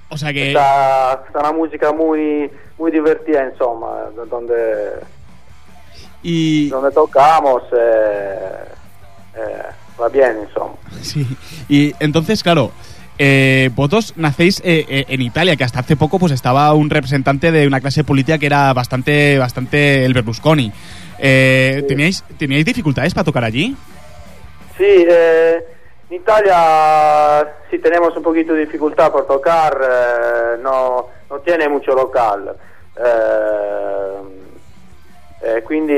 [0.10, 0.50] O sea que...
[0.50, 4.94] Está, está una música muy, muy divertida, insomma, do- donde,
[6.22, 7.64] Y, donde tocamos,
[10.00, 10.76] va bien, insomma.
[11.02, 11.26] sí,
[11.70, 12.72] y entonces, claro,
[13.26, 17.52] eh, vosotros nacéis eh, eh, en Italia, que hasta hace poco pues estaba un representante
[17.54, 20.72] de una clase política que era bastante, bastante el Berlusconi.
[21.20, 21.88] Eh, Sí.
[21.88, 23.76] ¿teníais, ¿Teníais dificultades para tocar allí?
[24.78, 25.64] Sí, eh,
[26.10, 31.94] en Italia sí tenemos un poquito de dificultad por tocar, eh, no, no tiene mucho
[31.94, 32.54] local.
[32.98, 34.22] Eh,
[35.46, 35.94] eh, quindi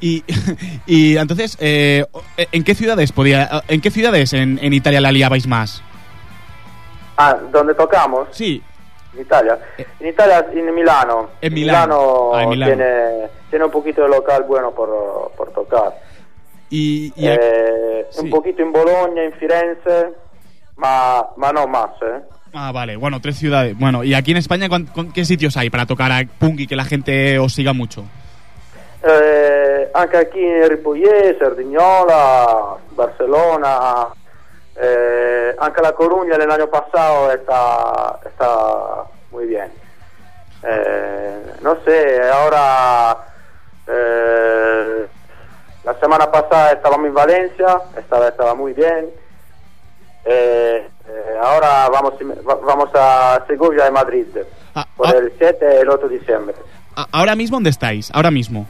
[0.00, 0.24] Y,
[0.86, 2.04] y entonces, eh,
[2.52, 5.82] ¿en qué ciudades podía, en qué ciudades en, en Italia la liabais más?
[7.16, 8.28] Ah, ¿dónde tocamos?
[8.32, 8.62] Sí,
[9.14, 9.58] En Italia.
[9.98, 11.28] En Italia, en Milano.
[11.40, 12.30] En Milano.
[12.34, 12.74] Ah, en Milano.
[12.76, 15.92] Tiene, tiene un poquito de local bueno por, por tocar.
[16.70, 18.20] y, y Eh, sí.
[18.22, 20.14] Un poquito en Bologna, en Firenze,
[20.76, 22.20] ma, ma no más, ¿eh?
[22.54, 23.76] Ah, vale, bueno, tres ciudades.
[23.78, 26.66] Bueno, ¿y aquí en España cuán- cuán- qué sitios hay para tocar a punk y
[26.66, 28.04] que la gente os siga mucho?
[29.02, 34.08] Eh, anche aquí in Ripollet, Cerdignola, Barcelona,
[34.76, 39.72] eh, anche la Coruña el año pasado está, está muy bien.
[40.62, 43.16] Eh, no sé, ahora
[43.86, 45.06] eh,
[45.84, 49.08] la semana pasada estábamos en Valencia, estaba, estaba muy bien.
[50.26, 52.12] Eh, eh, ahora vamos,
[52.46, 54.26] va- vamos a Segovia y Madrid
[54.74, 55.12] Ah, por ah.
[55.16, 56.54] el 7 y el 8 de diciembre.
[56.96, 58.10] A- ¿Ahora mismo dónde estáis?
[58.12, 58.66] Ahora mismo.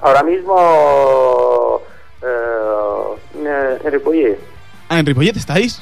[0.00, 1.80] Ahora mismo
[2.22, 4.38] eh, en, Ripollet.
[4.88, 5.80] Ah, ¿en Ripollet estáis?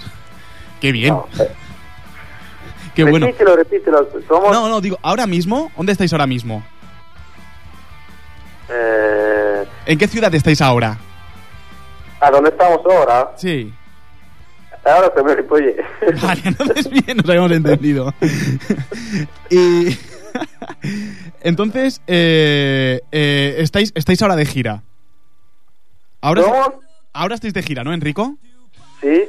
[0.81, 1.14] Qué bien.
[1.14, 1.50] No, eh,
[2.94, 3.26] Qué bueno.
[3.26, 4.09] Repítelo, repítelo.
[4.26, 6.64] Somos, No, no, digo, ahora mismo, ¿dónde estáis ahora mismo?
[8.68, 10.98] eh, ¿En qué ciudad estáis ahora?
[12.20, 13.33] ¿A dónde estamos ahora?
[13.37, 13.72] Sí.
[14.85, 15.35] Ahora se me.
[16.22, 18.12] Vale, entonces bien, nos habíamos entendido.
[19.50, 19.96] y.
[21.41, 24.83] entonces, eh, eh, estáis, estáis ahora de gira.
[26.21, 26.81] Ahora, ¿Cómo?
[27.12, 28.37] ahora estáis de gira, ¿no, Enrico?
[29.01, 29.25] Sí.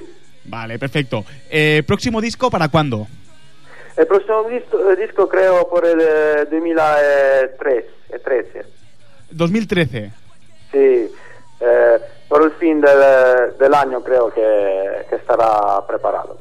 [0.45, 1.25] Vale, perfecto.
[1.49, 3.07] Eh, ¿Próximo disco para cuándo?
[3.95, 8.65] El próximo disco, eh, disco creo por el eh, 2003, eh, 13.
[9.31, 10.11] 2013.
[10.71, 11.11] Sí,
[12.29, 16.37] por el fin del, del año creo que, que estará preparado.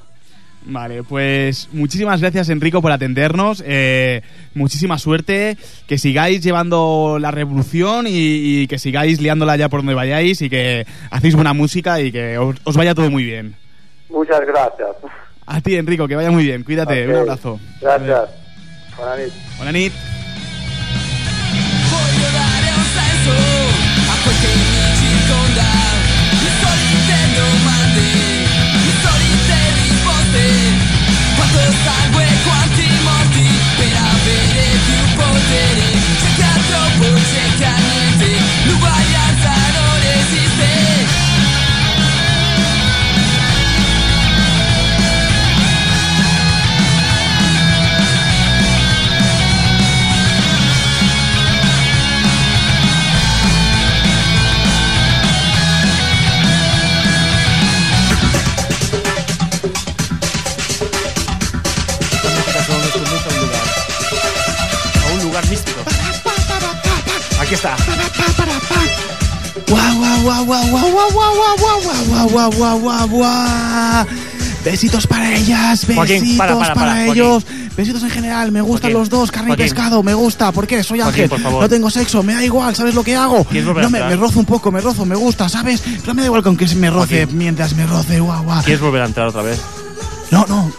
[0.71, 4.21] Vale, pues muchísimas gracias Enrico por atendernos, eh,
[4.53, 8.11] muchísima suerte, que sigáis llevando la revolución y,
[8.61, 12.37] y que sigáis liándola ya por donde vayáis y que hacéis buena música y que
[12.37, 13.57] os, os vaya todo muy bien.
[14.11, 14.91] Muchas gracias.
[15.47, 17.59] A ti Enrico, que vaya muy bien, cuídate, un abrazo.
[17.81, 18.29] Gracias.
[19.57, 19.93] Buenas noches.
[72.81, 74.07] Guau, guau.
[74.65, 77.13] Besitos para ellas, besitos Joaquín, para, para, para, para, Joaquín.
[77.13, 79.65] ellos, besitos en general, me gustan Joaquín, los dos, carne Joaquín.
[79.65, 80.83] y pescado, me gusta, ¿por qué?
[80.83, 81.63] Soy Joaquín, ángel, por favor.
[81.63, 83.45] no tengo sexo, me da igual, ¿sabes lo que hago?
[83.45, 85.83] ¿Quieres volver a No, me, me rozo un poco, me rozo, me gusta, ¿sabes?
[86.07, 87.39] No me da igual con que se me roce Joaquín.
[87.39, 88.63] mientras me roce, guau, guau.
[88.63, 89.59] ¿Quieres volver a entrar otra vez?
[90.31, 90.71] No, no,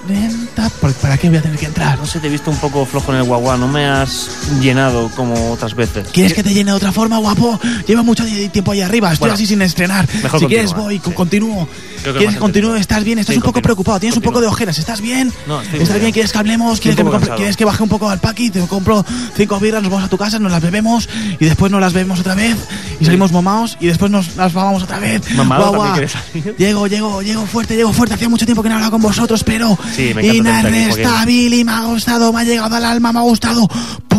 [0.79, 1.97] ¿por- ¿para qué voy a tener que entrar?
[1.97, 3.57] No sé, te he visto un poco flojo en el guagua.
[3.57, 4.29] No me has
[4.61, 6.07] llenado como otras veces.
[6.13, 7.59] ¿Quieres que te llene de otra forma, guapo?
[7.87, 10.07] Lleva mucho tiempo ahí arriba, estoy Bueno, así sin estrenar.
[10.21, 11.11] mejor si quieres voy, sí.
[11.11, 11.67] continúo.
[12.03, 12.75] Que ¿Quieres que continúe?
[12.75, 13.19] ¿Estás bien?
[13.19, 13.63] Estás Sí, un poco continúa.
[13.63, 15.33] preocupado, tienes un poco de ojeras, ¿estás bien?
[15.47, 16.01] No, estoy ¿Estás bien?
[16.01, 16.13] bien.
[16.13, 16.79] ¿Quieres que hablemos?
[16.79, 17.37] ¿Quieres que, un me poco compre- cansado.
[17.37, 18.49] ¿Quieres que baje un poco al paqui?
[18.51, 19.03] Te compro
[19.35, 21.09] cinco birras, nos vamos a tu casa, nos las bebemos
[21.39, 22.55] y después nos las bebemos otra vez
[23.01, 25.29] y salimos mamados y después nos las vamos otra vez.
[25.35, 25.73] ¿Mamado
[26.07, 26.55] salir?
[26.57, 28.13] Llego, llego, llego fuerte, llego fuerte.
[28.15, 32.33] Hacía mucho tiempo que no hablaba con vosotros, pero Sí, me inarrestable, me ha gustado,
[32.33, 33.67] me ha llegado al alma, me ha gustado.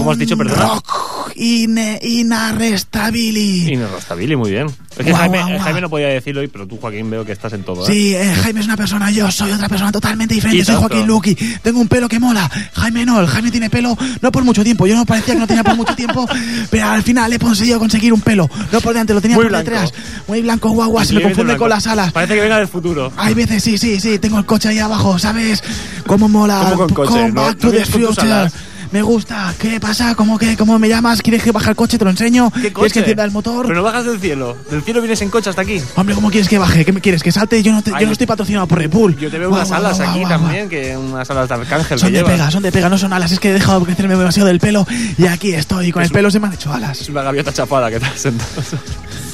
[0.00, 0.62] ¿Cómo has dicho, perdona?
[0.66, 3.68] Rock, ine, inarrestabili.
[3.68, 4.66] Y Inerrostabili, muy bien.
[4.66, 5.60] Es que Guau, Jaime, guau, guau.
[5.62, 7.82] Jaime no podía decirlo hoy, pero tú, Joaquín, veo que estás en todo.
[7.82, 7.86] ¿eh?
[7.86, 10.64] Sí, eh, Jaime es una persona, yo soy otra persona totalmente diferente.
[10.64, 10.76] Soy.
[10.76, 12.50] Joaquín Luqui, tengo un pelo que mola.
[12.74, 14.86] Jaime no, el Jaime tiene pelo no por mucho tiempo.
[14.86, 16.26] Yo no parecía que no tenía por mucho tiempo,
[16.70, 18.48] pero al final he conseguido conseguir un pelo.
[18.72, 19.92] No por delante, lo tenía Muy por detrás.
[20.26, 22.12] Muy blanco, guau, guau, se me confunde con las alas.
[22.12, 23.12] Parece que venga del futuro.
[23.16, 25.62] Hay veces, sí, sí, sí, tengo el coche ahí abajo, ¿sabes?
[26.06, 26.60] Cómo mola.
[26.70, 27.10] ¿Cómo con coche?
[27.10, 28.50] Come ¿No- back no to the future.
[28.92, 29.55] Me gusta.
[29.57, 30.16] ¿Qué pasa?
[30.16, 31.22] ¿Cómo que cómo me llamas?
[31.22, 31.96] ¿Quieres que baje el coche?
[31.96, 32.50] Te lo enseño.
[32.50, 32.98] ¿Qué ¿Quieres que coche?
[33.00, 33.66] encienda el motor?
[33.66, 34.57] Pero no bajas del cielo.
[34.68, 35.81] Del cielo vienes en coche hasta aquí.
[35.94, 36.85] Hombre, ¿cómo quieres que baje?
[36.85, 37.22] ¿Qué me quieres?
[37.22, 37.62] ¿Que salte?
[37.62, 39.16] Yo no, te- Ay, yo no estoy patrocinado por Red Bull.
[39.16, 41.98] Yo te veo Guau, unas guau, alas guau, aquí también, que unas alas de arcángel
[42.00, 43.31] Son que de pega, son de pega, no son alas.
[43.31, 44.85] Es que he dejado de crecerme demasiado del pelo
[45.17, 45.92] y aquí estoy.
[45.92, 47.00] Con el pelo se me han hecho alas.
[47.00, 48.50] Es una gaviota chapada que te has sentado.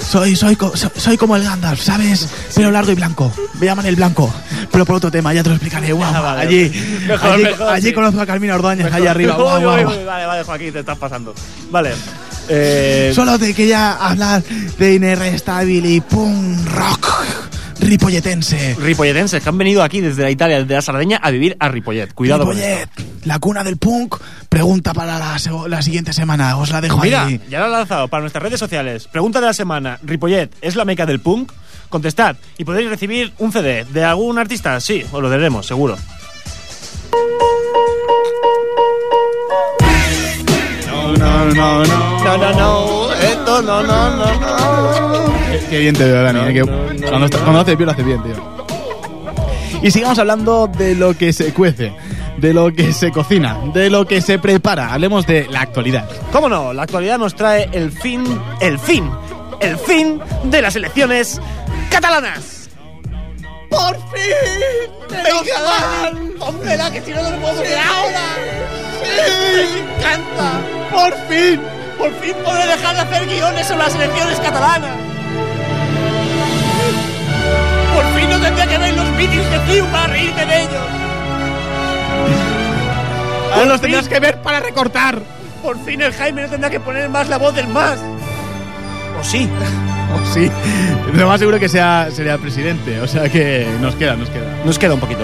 [0.08, 2.28] Soy, soy, co- so- soy como el Gandalf, ¿sabes?
[2.54, 3.32] Pelo largo y blanco.
[3.58, 4.32] Me llaman el blanco.
[4.70, 5.92] Pero por otro tema, ya te lo explicaré.
[5.92, 6.40] Guau, Ah, vale.
[6.42, 7.92] allí, Mejor, allí, mejor, allí sí.
[7.92, 9.36] conozco a Carmina Ordóñez, allá arriba.
[9.58, 11.34] Uy, uy, uy, Vale, vale, Joaquín, te estás pasando.
[11.70, 11.92] Vale.
[12.48, 14.42] Eh, Solo te quería hablar
[14.78, 17.15] de Inerrestabili Punk Rock
[17.86, 18.74] Ripolletense.
[18.80, 22.12] Ripolletenses que han venido aquí desde la Italia, desde la Sardeña, a vivir a Ripollet.
[22.12, 23.18] Cuidado Ripollet, con esto.
[23.24, 24.16] la cuna del punk.
[24.48, 26.56] Pregunta para la, la siguiente semana.
[26.56, 27.40] Os la dejo Mira, ahí.
[27.48, 29.06] ya lo he lanzado para nuestras redes sociales.
[29.06, 30.00] Pregunta de la semana.
[30.02, 31.52] ¿Ripollet es la meca del punk?
[31.88, 34.80] Contestad y podréis recibir un CD de algún artista.
[34.80, 35.96] Sí, os lo daremos, seguro.
[40.88, 42.24] No, no, no, no.
[42.24, 45.35] No, no, no, esto no, no, no, no.
[45.70, 46.40] Qué, bien te veo, Dani.
[46.50, 46.62] eh, que
[47.08, 48.56] cuando, está- cuando hace bien, lo hace bien, tío.
[49.82, 51.92] Y sigamos hablando de lo que se cuece,
[52.38, 54.92] de lo que se cocina, de lo que se prepara.
[54.92, 56.08] Hablemos de la actualidad.
[56.32, 56.72] ¿Cómo no?
[56.72, 58.24] La actualidad nos trae el fin,
[58.60, 59.10] el fin,
[59.60, 61.40] el fin de las elecciones
[61.90, 62.70] catalanas.
[63.70, 64.90] ¡Por fin!
[65.10, 68.20] ¡Venga, ¡Hombre, la que si no no me puedo quedar ahora!
[69.02, 69.82] ¡Sí!
[69.84, 70.60] ¡Me encanta!
[70.92, 71.60] ¡Por fin!
[71.98, 74.90] ¡Por fin podré dejar de hacer guiones sobre las elecciones catalanas!
[77.96, 80.86] ¡Por fin no tendría que ver los vídeos de Ciu para reírme de ellos!
[83.54, 85.22] Ahora los tendrás que ver para recortar.
[85.62, 87.98] Por fin el Jaime no tendrá que poner más la voz del más.
[89.18, 89.48] ¿O sí?
[90.14, 90.50] Oh, sí.
[91.14, 93.00] Lo más seguro que sea, sería el presidente.
[93.00, 94.44] O sea que nos queda, nos queda.
[94.66, 95.22] Nos queda un poquito.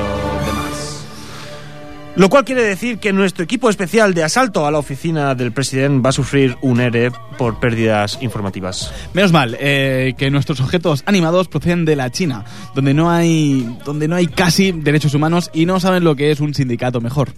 [2.15, 6.03] Lo cual quiere decir que nuestro equipo especial de asalto a la oficina del presidente
[6.03, 8.93] va a sufrir un ERE por pérdidas informativas.
[9.15, 12.45] Menos mal eh, que nuestros objetos animados proceden de la China,
[12.75, 16.41] donde no hay donde no hay casi derechos humanos y no saben lo que es
[16.41, 17.31] un sindicato mejor.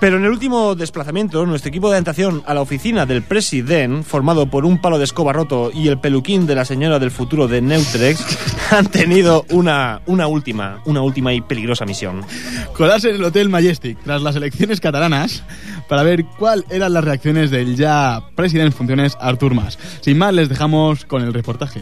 [0.00, 4.46] Pero en el último desplazamiento, nuestro equipo de orientación a la oficina del presidente, formado
[4.46, 7.60] por un palo de escoba roto y el peluquín de la señora del futuro de
[7.60, 8.24] Neutrex,
[8.70, 12.24] han tenido una, una última, una última y peligrosa misión.
[12.72, 15.42] Colarse en el Hotel Majestic tras las elecciones catalanas
[15.86, 19.78] para ver cuáles eran las reacciones del ya presidente en funciones Artur Mas.
[20.00, 21.80] Sin más, les dejamos con el reportaje.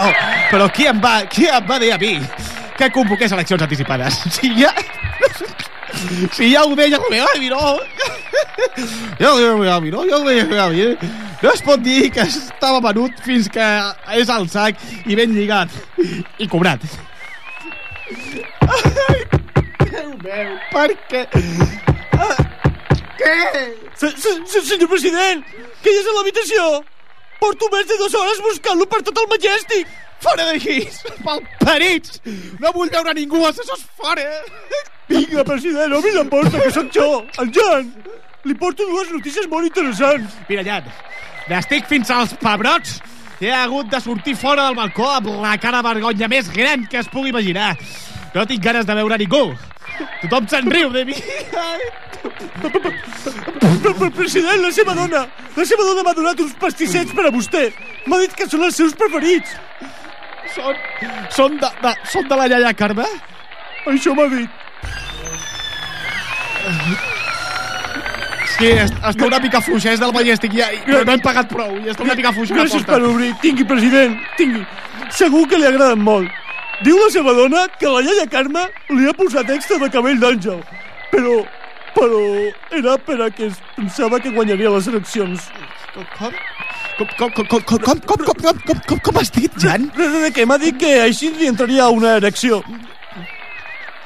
[0.00, 0.12] Però,
[0.50, 2.14] però qui em va, qui em va dir a mi
[2.78, 4.20] que convoqués eleccions anticipades?
[4.38, 4.72] Si ja...
[6.32, 7.58] Si ja ho deia el meu avi, no?
[9.18, 10.04] Ja ho deia el meu avi, no?
[10.08, 11.10] Ja ho deia el meu avi, eh?
[11.42, 13.66] No es pot dir que estava venut fins que
[14.16, 15.74] és al sac i ben lligat
[16.38, 16.86] i cobrat.
[19.90, 21.26] Déu meu, per què?
[22.16, 22.38] Ah,
[23.20, 23.36] Què?
[24.00, 25.44] Se, se, se, senyor president,
[25.82, 26.68] que hi és a l'habitació?
[27.40, 29.90] Porto més de dues hores buscant-lo per tot el Majestic.
[30.20, 30.82] Fora d'aquí,
[31.24, 32.20] malparits!
[32.60, 34.26] No vull veure ningú, assessors fora!
[35.08, 37.06] Vinga, president, obri la porta, que sóc jo,
[37.40, 37.88] el Jan.
[38.44, 40.36] Li porto dues notícies molt interessants.
[40.48, 40.92] Mira, Jan,
[41.48, 43.00] n'estic fins als pebrots.
[43.40, 47.00] He hagut de sortir fora del balcó amb la cara de vergonya més gran que
[47.00, 47.72] es pugui imaginar.
[48.34, 49.46] No tinc ganes de veure ningú.
[50.22, 51.14] Tothom se'n riu de mi.
[54.16, 55.24] President, la seva dona,
[55.56, 57.66] la seva dona m'ha donat uns pastissets per a vostè.
[58.06, 59.54] M'ha dit que són els seus preferits.
[60.54, 60.74] Són,
[61.30, 63.06] són, de, de, són de la iaia Carme?
[63.90, 64.50] Això m'ha dit.
[68.58, 71.76] Sí, est- està una mica fluixa, és del Majestic, ja, però no hem pagat prou,
[71.80, 72.54] i està una mica fluixa.
[72.54, 73.30] la Gràcies per obrir.
[73.40, 74.66] Tingui, president, tingui.
[75.16, 76.28] Segur que li agraden molt.
[76.80, 80.62] Diu la seva dona que la iaia Carme li ha posat extra de cabell d'àngel.
[81.12, 81.34] Però,
[81.96, 82.20] però
[82.78, 85.50] era per a que es pensava que guanyaria les eleccions.
[86.16, 86.32] Com?
[86.96, 89.90] Com, com, com, com, com, com, com, com, com, com, com has dit, Jan?
[90.32, 92.62] Què, m'ha dit que així li entraria una erecció.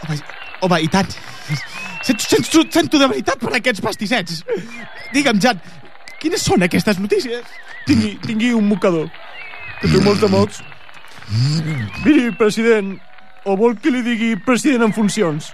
[0.05, 0.19] Home,
[0.67, 1.15] home i tant.
[2.05, 4.43] Sento, sento, sento de veritat per aquests pastissets.
[5.15, 5.63] Digue'm, Jan,
[6.21, 7.47] quines són aquestes notícies?
[7.87, 9.11] Tingui, tingui un mocador,
[9.81, 10.63] que té molts de mots.
[12.05, 12.97] Miri, president,
[13.45, 15.53] o vol que li digui president en funcions?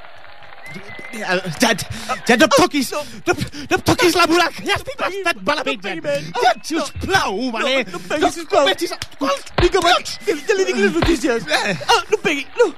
[1.10, 2.92] Jan, Jan, no em toquis!
[2.94, 6.28] No, no, no em toquis la que ja estic bastant malament, Jan.
[6.36, 7.72] Jan, sisplau, vale?
[7.88, 8.68] No, no em pegui, sisplau.
[8.68, 9.00] a...
[9.18, 9.48] Quals?
[9.62, 9.96] Vinga, va,
[10.26, 11.50] que, que li dic les notícies.
[11.50, 12.68] Ah, no em pegui, no.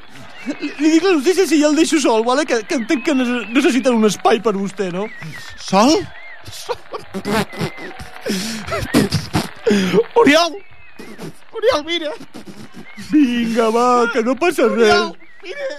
[0.48, 2.46] Li, li dic les notícies i ja el deixo sol, vale?
[2.48, 5.04] que, que entenc que nece- necessiten un espai per vostè, no?
[5.60, 5.98] Sol?
[10.14, 10.56] Oriol!
[11.52, 12.10] Oriol, mira!
[13.10, 15.12] Vinga, va, que no passa res.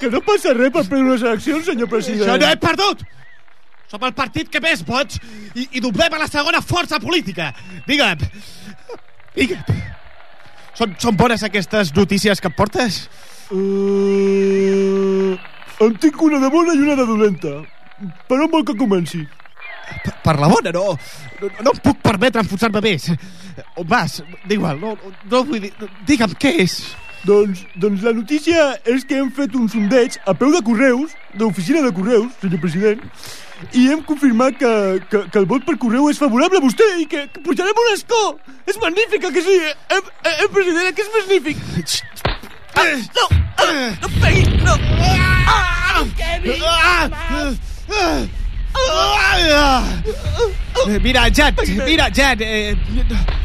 [0.01, 2.27] Que no passa res per prendre unes eleccions, senyor president.
[2.27, 3.05] Això no he perdut!
[3.93, 5.19] Som el partit que més vots
[5.53, 7.51] i, i doblem a la segona força política.
[7.85, 8.23] Digue'm.
[9.35, 9.81] Digue'm.
[10.73, 13.03] Són, són bones aquestes notícies que em portes?
[13.53, 15.37] Uh,
[15.85, 17.53] en tinc una de bona i una de dolenta.
[18.25, 19.21] Per on vol que comenci?
[20.03, 20.95] Per, per la bona, no.
[21.37, 23.11] No, no em puc permetre enfonsar-me més.
[23.77, 24.23] On vas?
[24.49, 24.95] D'igual, no,
[25.29, 25.73] no vull dir...
[26.09, 26.79] Digue'm, què és?
[27.23, 31.79] Doncs, doncs la notícia és que hem fet un sondeig a peu de correus, d'oficina
[31.85, 33.05] de correus, senyor president,
[33.71, 34.73] i hem confirmat que,
[35.07, 37.93] que, que el vot per correu és favorable a vostè i que, que pujarem un
[37.93, 38.21] escó.
[38.67, 39.55] És magnífic, eh, que sí?
[39.55, 41.57] Eh, eh, eh president, eh, que és magnífic.
[42.75, 43.25] Ah, no,
[43.63, 44.77] ah, no pegui, no.
[45.47, 46.59] Ah, no em quemi.
[46.67, 47.07] Ah!
[47.93, 48.42] Eh,
[51.01, 51.55] Mira, Jan,
[51.85, 52.75] mira, Jan, eh,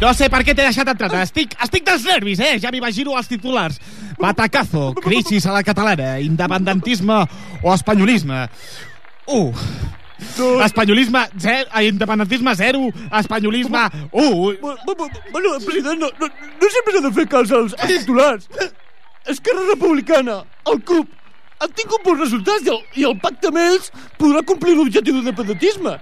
[0.00, 1.10] no sé per què t'he deixat entrar.
[1.22, 2.56] Estic, estic dels nervis, eh?
[2.62, 3.78] Ja m'imagino els titulars.
[4.18, 7.20] Batacazo, crisis a la catalana, independentisme
[7.62, 8.46] o espanyolisme.
[9.28, 9.52] Uh,
[10.64, 12.88] espanyolisme zero, independentisme zero,
[13.20, 14.52] espanyolisme uh.
[14.60, 18.48] Bu- bu- bu- Bueno, president, no, no, no sempre s'ha de fer cas als titulars.
[19.28, 20.40] Esquerra Republicana,
[20.72, 21.06] el CUP,
[21.60, 23.90] han tingut bons resultats i el, i el pacte amb ells
[24.20, 25.96] podrà complir l'objectiu d'independentisme.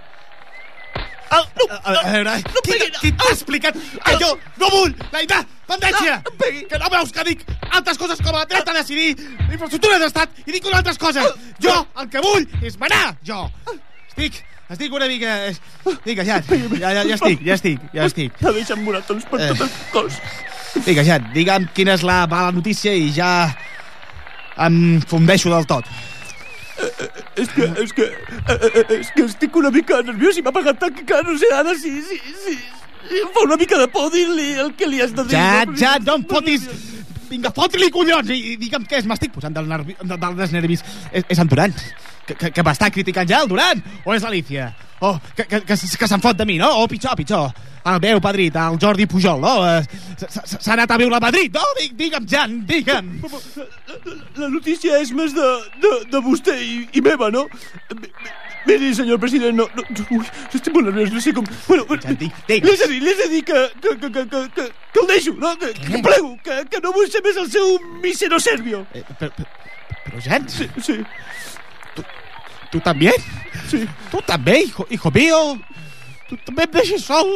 [1.29, 4.29] Ah, no, A, a veure, no qui, qui t'ha explicat que jo
[4.61, 6.21] no vull la independència?
[6.23, 6.51] No, no.
[6.71, 9.09] Que no veus que dic altres coses com el dret a decidir,
[9.49, 11.33] infraestructures d'estat i dic unes altres coses.
[11.59, 13.41] Jo el que vull és manar, jo.
[14.13, 15.33] Estic Estic una mica...
[16.03, 18.33] Vinga, ja, ja, ja, ja estic, ja estic, ja estic.
[18.39, 19.45] T'ha deixat moratons per Eh.
[19.53, 20.17] tot el cos.
[20.83, 23.29] Vinga, ja, digue'm quina és la mala notícia i ja
[24.65, 25.87] em fundeixo del tot.
[27.37, 30.77] És que, és que, eh, eh, és que estic una mica nerviós i m'ha pagat
[30.81, 32.53] tant que no sé ara si, si, si,
[33.09, 35.37] si em fa una mica de por dir-li el que li has de dir.
[35.37, 35.77] Ja, no?
[35.77, 36.69] ja, no em fotis...
[37.27, 39.07] Vinga, fot-li collons i, i digue'm què és.
[39.09, 40.85] M'estic posant del, nervi, del, dels nervis.
[41.11, 41.73] És, és en Duran,
[42.27, 44.69] que, que, que m'està criticant ja el Duran, o és l'Alicia?
[44.99, 46.69] O que, que, que, que se'n fot de mi, no?
[46.83, 47.51] O pitjor, pitjor.
[47.87, 49.51] El meu padrit, el Jordi Pujol, no?
[49.63, 51.61] Eh, S'ha anat a viure a Madrid, no?
[51.77, 53.13] Digue- Digue'm, Jan, digue'm.
[54.41, 55.45] La notícia és més de,
[55.83, 57.45] de, de vostè i, i meva, no?
[57.93, 58.35] Mi- mi-
[58.67, 61.45] Miri, senyor president, no, no, ui, estic molt nerviós, no sé com...
[61.69, 62.33] Bueno, Ja, dic,
[62.67, 65.07] has de dir, li has de dir que, que, que, que, que, que, que el
[65.07, 65.53] deixo, no?
[65.61, 68.81] Que, que plego, que, que no vull ser més el seu misero serbio.
[68.91, 69.47] Eh, però, però,
[70.09, 70.97] però, Jan, Sí, sí,
[72.71, 73.11] tu també?
[73.69, 73.83] sí.
[74.11, 75.39] Tu també, hijo, hijo mío?
[76.29, 77.27] Tu també em deixes sol?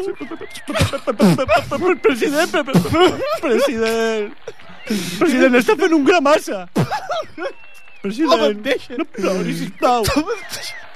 [2.02, 4.22] President, pre- pre-
[5.20, 6.66] president, està fent un gra massa.
[8.02, 8.98] President, em deixa.
[8.98, 10.04] no plori, sisplau.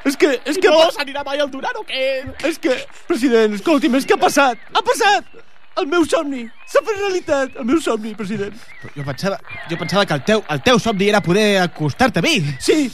[0.06, 0.70] És que, és que...
[0.70, 2.06] No s'anirà mai al Duran o què?
[2.50, 2.76] És que,
[3.10, 5.32] president, escolti'm, és que ha passat, ha passat!
[5.76, 8.56] El meu somni s'ha fet realitat, el meu somni, president.
[8.96, 12.38] Jo pensava, jo pensava que el teu, el teu somni era poder acostar-te a mi.
[12.64, 12.86] Sí,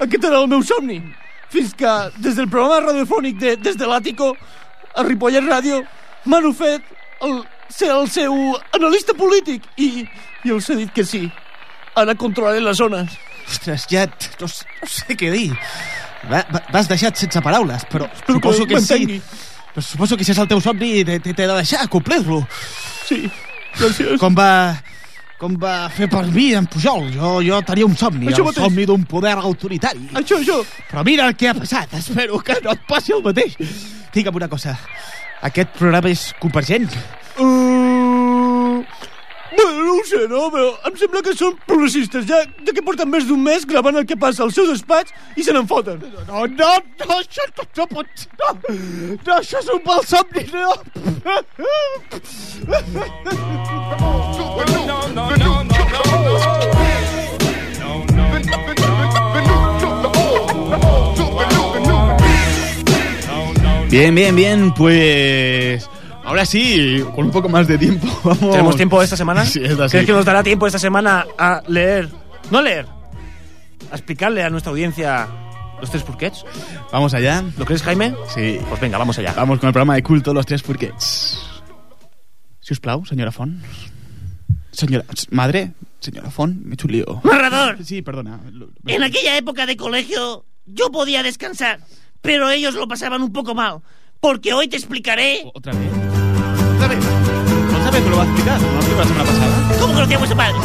[0.00, 1.00] aquest era el meu somni.
[1.52, 4.32] Fins que, des del programa radiofònic de Des de l'Àtico,
[4.96, 5.82] a Ripollet Ràdio,
[6.24, 6.86] m'han ofert
[7.26, 8.36] el, ser el seu
[8.76, 10.06] analista polític i,
[10.44, 11.26] i els he dit que sí.
[11.98, 13.16] Ara controlaré les zones.
[13.50, 15.50] Ostres, ja no, no sé què dir.
[16.30, 19.20] Va, va, M'has deixat sense paraules, però Espero suposo que que, sí.
[19.74, 22.40] Però suposo que si és el teu somni t'he de deixar complir-lo.
[23.06, 23.22] Sí,
[23.78, 24.16] gràcies.
[24.18, 24.74] Com va,
[25.38, 27.06] com va fer per mi en Pujol.
[27.14, 28.64] Jo, jo tenia un somni, Això el mateix.
[28.66, 30.10] somni d'un poder autoritari.
[30.18, 30.58] Això, això.
[30.90, 31.94] Però mira el que ha passat.
[32.00, 33.56] Espero que no et passi el mateix.
[34.12, 34.76] Digue'm una cosa.
[35.46, 36.90] Aquest programa és convergent?
[37.38, 37.69] Uh...
[40.00, 40.46] No ho sé, no?
[40.48, 44.06] Però em sembla que són progressistes, ja, ja que porten més d'un mes gravant el
[44.08, 46.00] que passa al seu despatx i se n'en foten.
[46.24, 46.70] No, no,
[47.02, 48.30] no, això no, no pot ser.
[48.40, 50.72] No, no, això és un mal somni, no.
[63.90, 65.90] Bien, bien, bien, pues...
[66.30, 68.52] Ahora sí, con un poco más de tiempo, vamos...
[68.52, 69.44] ¿Tenemos tiempo esta semana?
[69.44, 69.94] Sí, esta sí.
[69.94, 72.08] ¿Crees que nos dará tiempo esta semana a leer?
[72.52, 72.86] No leer.
[73.90, 75.26] A explicarle a nuestra audiencia
[75.80, 76.44] los tres purquets.
[76.92, 77.42] Vamos allá.
[77.58, 78.14] ¿Lo crees, Jaime?
[78.32, 78.60] Sí.
[78.68, 79.32] Pues venga, vamos allá.
[79.32, 81.36] Vamos con el programa de culto Los Tres Furquets.
[82.60, 83.60] Si us plau, senyora Font.
[84.70, 85.04] Senyora...
[85.32, 87.20] Madre, senyora Font, me he hecho un lío.
[87.24, 88.38] Narrador, Sí, perdona.
[88.86, 91.80] En aquella época de colegio yo podía descansar,
[92.20, 93.80] pero ellos lo pasaban un poco mal,
[94.20, 96.19] porque hoy te explicaré ¿Otra vez?
[96.86, 98.60] ¿Otra vez me lo va a explicar?
[98.60, 99.78] ¿No lo explicó la semana pasada?
[99.80, 100.58] cómo conocía a vuestro padre.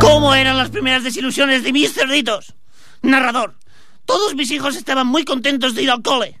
[0.00, 2.54] ¿Cómo eran las primeras desilusiones de mis cerditos?
[3.02, 3.54] Narrador,
[4.06, 6.40] todos mis hijos estaban muy contentos de ir al cole,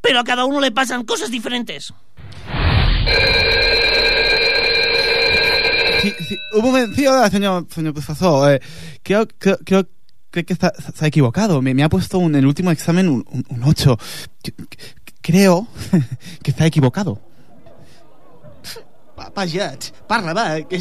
[0.00, 1.92] pero a cada uno le pasan cosas diferentes.
[6.02, 8.50] Sí, sí, un momento, sí, hola, señor, señor Puzazó.
[8.50, 8.60] Eh,
[9.02, 9.88] creo, creo, creo,
[10.30, 11.60] creo que está, se ha equivocado.
[11.62, 13.98] Me, me ha puesto un- en el último examen un, un, un 8.
[14.44, 14.52] Yo-
[15.20, 15.66] Creo
[16.42, 17.20] que está equivocado.
[19.18, 19.76] Va, vaja,
[20.06, 20.80] parla, va, que,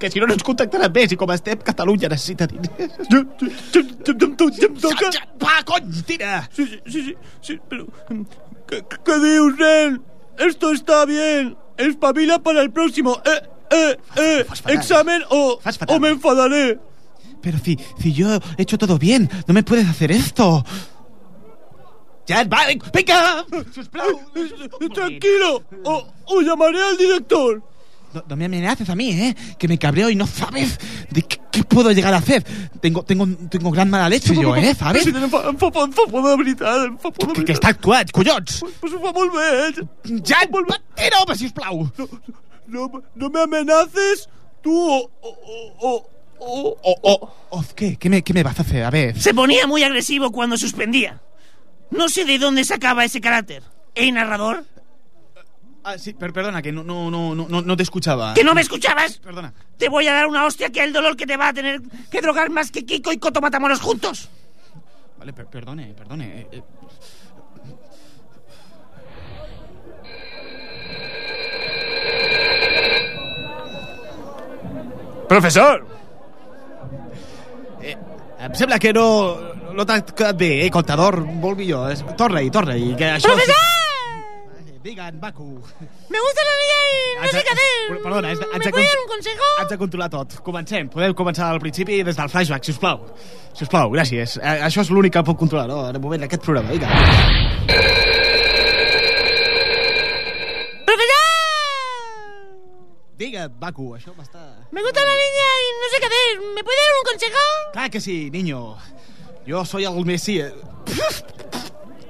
[0.00, 2.90] que si no no ens contactarà més i com estem, Catalunya necessita diners.
[3.08, 3.20] Ja,
[3.78, 6.48] ja, ja, ja, va, cony, tira!
[6.52, 7.86] Sí, sí, sí, sí, sí, pero...
[8.10, 8.22] mm,
[8.66, 10.02] ¿Qué, qué- qué dios, nen?
[10.38, 11.56] Esto está bien.
[11.76, 13.16] Espabila para el próximo.
[13.24, 14.44] Eh, eh, eh.
[14.44, 14.76] Fas fatal.
[14.76, 15.96] Examen o, Fas fatal.
[15.96, 16.78] o me enfadaré.
[17.40, 20.64] Pero si, si yo he hecho todo bien, no me puedes hacer esto.
[22.26, 23.46] Ya, va, venga.
[24.94, 25.62] Tranquilo.
[25.84, 27.62] O, o llamaré al director.
[28.12, 29.36] No, no me amenaces a mí, ¿eh?
[29.58, 30.78] Que me cabreo y no sabes
[31.10, 32.42] de qué, qué puedo llegar a hacer.
[32.80, 34.74] Tengo, tengo, tengo gran mala leche yo, ¿eh?
[34.74, 35.04] ¿Sabes?
[35.04, 35.12] De
[37.34, 38.60] Que, que està actuat, collons!
[38.60, 39.72] Pues, pues ho fa molt bé, eh?
[40.24, 40.40] Ja,
[40.96, 41.90] tira, home, sisplau!
[42.66, 44.28] No, no me amenaces
[44.62, 45.10] tú o...
[45.22, 45.30] o,
[45.80, 47.96] o, o, O, o, o, ¿qué?
[47.96, 48.84] ¿Qué me, ¿Qué me vas a hacer?
[48.84, 49.18] A ver.
[49.20, 51.20] Se ponía muy agresivo cuando suspendía.
[51.90, 53.62] No sé de dónde sacaba ese carácter.
[53.94, 54.64] ¿Eh, narrador?
[55.84, 58.34] Ah, sí, per- perdona, que no, no, no, no, no te escuchaba.
[58.34, 59.18] ¿Que no me escuchabas?
[59.18, 59.54] Perdona.
[59.78, 61.80] Te voy a dar una hostia que el dolor que te va a tener
[62.10, 64.28] que drogar más que Kiko y Coto Matamoros juntos.
[65.18, 66.40] Vale, per- perdone, perdone.
[66.40, 66.62] eh, eh.
[75.28, 75.86] Profesor.
[78.38, 79.04] Em sembla que no,
[79.74, 81.18] no t'ha quedat bé, eh, comptador?
[81.26, 81.90] Molt millor.
[82.16, 82.92] Torna-hi, torna-hi.
[82.98, 83.34] Que això...
[84.78, 85.44] Digue'n, Baku.
[86.08, 88.02] Me gusta la niña y no sé qué hacer.
[88.02, 89.44] Perdona, haig de, haig ¿Me de, puede dar con- un consejo?
[89.58, 90.36] haig de controlar tot.
[90.46, 90.88] Comencem.
[90.88, 93.02] Podem començar al principi des del flashback, si us plau.
[93.52, 94.38] Si us plau, gràcies.
[94.38, 95.82] Eh, això és l'únic que puc controlar, no?
[95.90, 96.70] En el moment d'aquest programa.
[96.70, 98.06] Vinga.
[103.18, 104.38] Digue'n, Baku, això m'està...
[104.70, 106.54] Me gusta la niña y no sé qué hacer.
[106.54, 107.44] ¿Me puede dar un consejo?
[107.72, 108.76] Clar que sí, niño.
[109.46, 110.52] Yo soy el Mesías.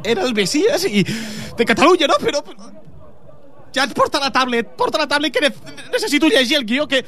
[0.04, 2.14] Era el Mesías y de Catalunya, no?
[2.20, 2.42] Però.
[3.74, 5.54] Ja et porta la tablet, porta la tablet que ne-
[5.92, 7.04] necessito llegir el guió que...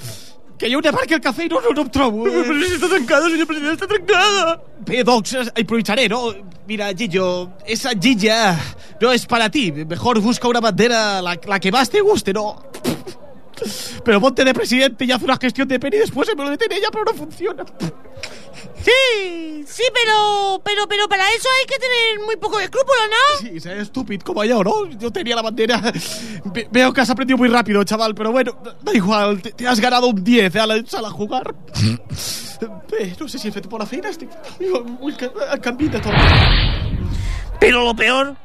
[0.61, 2.25] Que hi ha una part que el cafè i no, no, no em trobo.
[2.29, 4.63] Pero si está trancado, señor presidente, está trancada.
[4.85, 6.35] Bé, doncs, improvisaré, ¿no?
[6.67, 8.59] Mira, Gillo, esa Gilla
[9.01, 9.73] no es para ti.
[9.73, 12.63] Mejor busca una bandera, la, la que más te guste, ¿no?
[14.05, 16.51] Pero ponte de presidente y haz una gestión de pena y después se me lo
[16.51, 17.65] meten ella, pero no funciona.
[18.83, 23.49] Sí, sí, pero, pero, pero para eso hay que tener muy poco escrúpulo, ¿no?
[23.49, 24.87] Sí, ser estúpido como yo, ¿no?
[24.91, 25.81] Yo tenía la bandera.
[26.47, 29.79] Ve- veo que has aprendido muy rápido, chaval, pero bueno, da igual, te, te has
[29.81, 31.55] ganado un 10 a la sala a jugar.
[32.91, 36.13] Bé, no sé si he fet bona feina, em canviï de tot.
[37.59, 38.37] Pero lo peor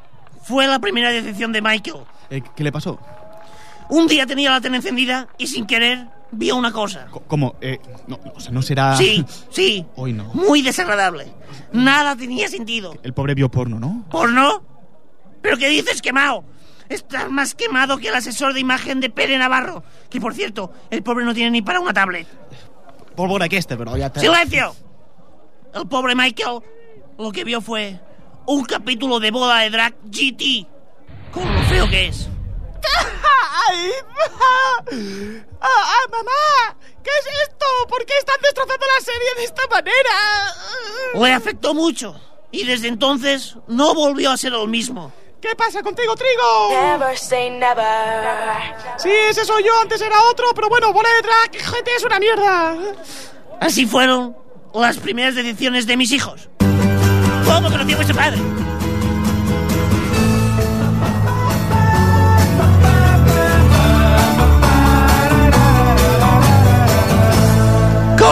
[0.43, 2.03] fue la primera decepción de Michael.
[2.29, 2.97] Eh, ¿Qué le pasó?
[3.89, 7.05] Un día tenía la tele encendida y sin querer vio una cosa.
[7.11, 7.55] Co- ¿Cómo?
[7.61, 8.95] Eh, no, o sea, no será...
[8.97, 9.85] Sí, sí.
[9.95, 10.25] Hoy no.
[10.33, 11.27] Muy desagradable.
[11.71, 12.93] Nada tenía sentido.
[13.03, 14.05] El pobre vio porno, ¿no?
[14.09, 14.63] ¿Porno?
[15.41, 16.43] ¿Pero qué dices, quemado?
[16.89, 19.83] Estás más quemado que el asesor de imagen de Pere Navarro.
[20.09, 22.27] Que por cierto, el pobre no tiene ni para una tablet.
[23.15, 24.09] Pólvora aquesta, però ja...
[24.11, 24.75] te- ¡Silencio!
[25.73, 26.59] El pobre Michael
[27.17, 27.99] lo que vio fue
[28.45, 30.67] un capítulo de boda de drag GT.
[31.31, 32.29] Con lo feo que es.
[33.69, 33.91] ¡Ay!
[35.61, 36.77] ¡Ah, ah, mamá!
[37.03, 37.65] ¿Qué es esto?
[37.87, 40.53] ¿Por qué están destrozando la serie de esta manera?
[41.13, 42.19] Le afectó mucho.
[42.51, 45.11] Y desde entonces no volvió a ser el mismo.
[45.41, 46.69] ¿Qué pasa contigo, Trigo?
[46.71, 47.85] Never say never.
[48.97, 52.19] Sí, ese soy yo, antes era otro, pero bueno, bola de drag, gente, es una
[52.19, 52.75] mierda.
[53.59, 54.35] Así fueron
[54.73, 56.49] las primeras decisiones de mis hijos.
[57.45, 58.64] ¿Cómo conoció a vuestro padre?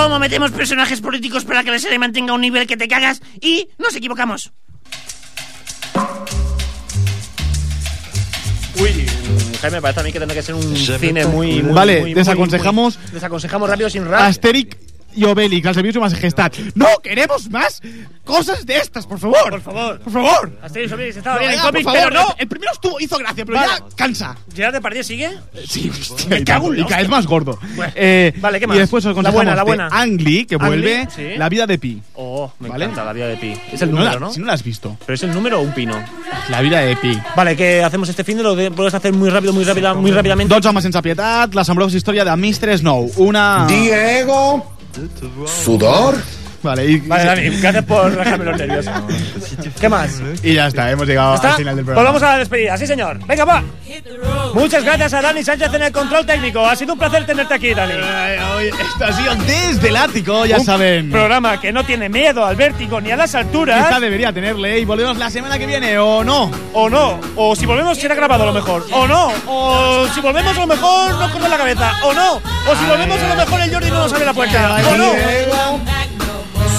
[0.01, 3.21] ¿Cómo metemos personajes políticos para que la serie mantenga un nivel que te cagas?
[3.41, 4.51] Y nos equivocamos.
[8.79, 9.05] Uy,
[9.61, 12.13] Jaime, me parece a mí que tendrá que ser un cine muy, muy Vale, muy,
[12.15, 14.21] muy, desaconsejamos- muy- desaconsejamos rápido sin rap.
[14.21, 14.75] Asterix
[15.15, 16.51] y Obelix, al servicio de su majestad.
[16.75, 17.81] ¡No queremos más
[18.23, 19.49] cosas de estas, por favor!
[19.49, 19.99] Por favor.
[19.99, 20.51] ¡Por favor!
[20.63, 22.35] Asterix Obelix estaba No, bien en venga, por pero no.
[22.37, 23.71] El primero estuvo, hizo gracia, pero Vale.
[23.89, 24.35] ya cansa.
[24.55, 25.31] ¿Gerard Depardieu sigue?
[25.67, 27.17] Sí, hostia, Me y cago en y la cada vez hostia.
[27.17, 27.59] más gordo.
[27.75, 28.77] Bueno, Eh, vale, ¿qué Y más?
[28.77, 29.87] después os La aconsejamos buena, la de buena.
[29.91, 31.37] Ang Lee, que Ang vuelve Lee, sí.
[31.37, 32.01] La vida de Pi.
[32.15, 32.85] Oh, me ¿Vale?
[32.85, 33.53] encanta la vida de Pi.
[33.71, 34.33] Es el No número, la- ¿no?
[34.33, 34.97] Si no la has visto.
[35.05, 36.01] ¿Pero es el número o un pino?
[36.49, 37.19] La vida de Pi.
[37.35, 40.11] Vale, ¿qué hacemos este fin de lo de- puedes hacer muy rápido, muy rápida, muy
[40.11, 40.53] rápidamente?
[40.53, 42.77] Dos homes sense pietat, l'assombrós història de Mr.
[42.77, 43.11] Snow.
[43.17, 43.65] Una...
[43.67, 44.71] Diego.
[45.45, 46.15] Sular
[46.63, 48.85] Vale, y, Vale, Dani, gracias por dejarme los nervios.
[49.79, 50.21] ¿Qué más?
[50.41, 51.51] y ya está, hemos llegado ¿Está?
[51.51, 52.09] al final del programa.
[52.09, 53.19] vamos a la despedida, sí señor.
[53.27, 53.63] Venga, va.
[54.53, 56.65] Muchas gracias a Dani Sánchez en el control técnico.
[56.65, 57.93] Ha sido un placer tenerte aquí, Dani.
[57.93, 61.11] Ay, ay, Esto ha sido desde el ático, ya Un saben.
[61.11, 63.83] Programa que no tiene miedo al vértigo ni a las alturas.
[63.83, 66.49] Esta debería tenerle y volvemos la semana que viene, ¿o no?
[66.73, 67.19] O no.
[67.35, 68.85] O si volvemos será grabado a lo mejor.
[68.93, 69.31] O no.
[69.47, 71.91] O si volvemos a lo mejor nos corta la cabeza.
[72.03, 72.35] O no.
[72.35, 74.77] O si volvemos a lo mejor el Jordi no nos abre la puerta.
[74.89, 75.13] O no.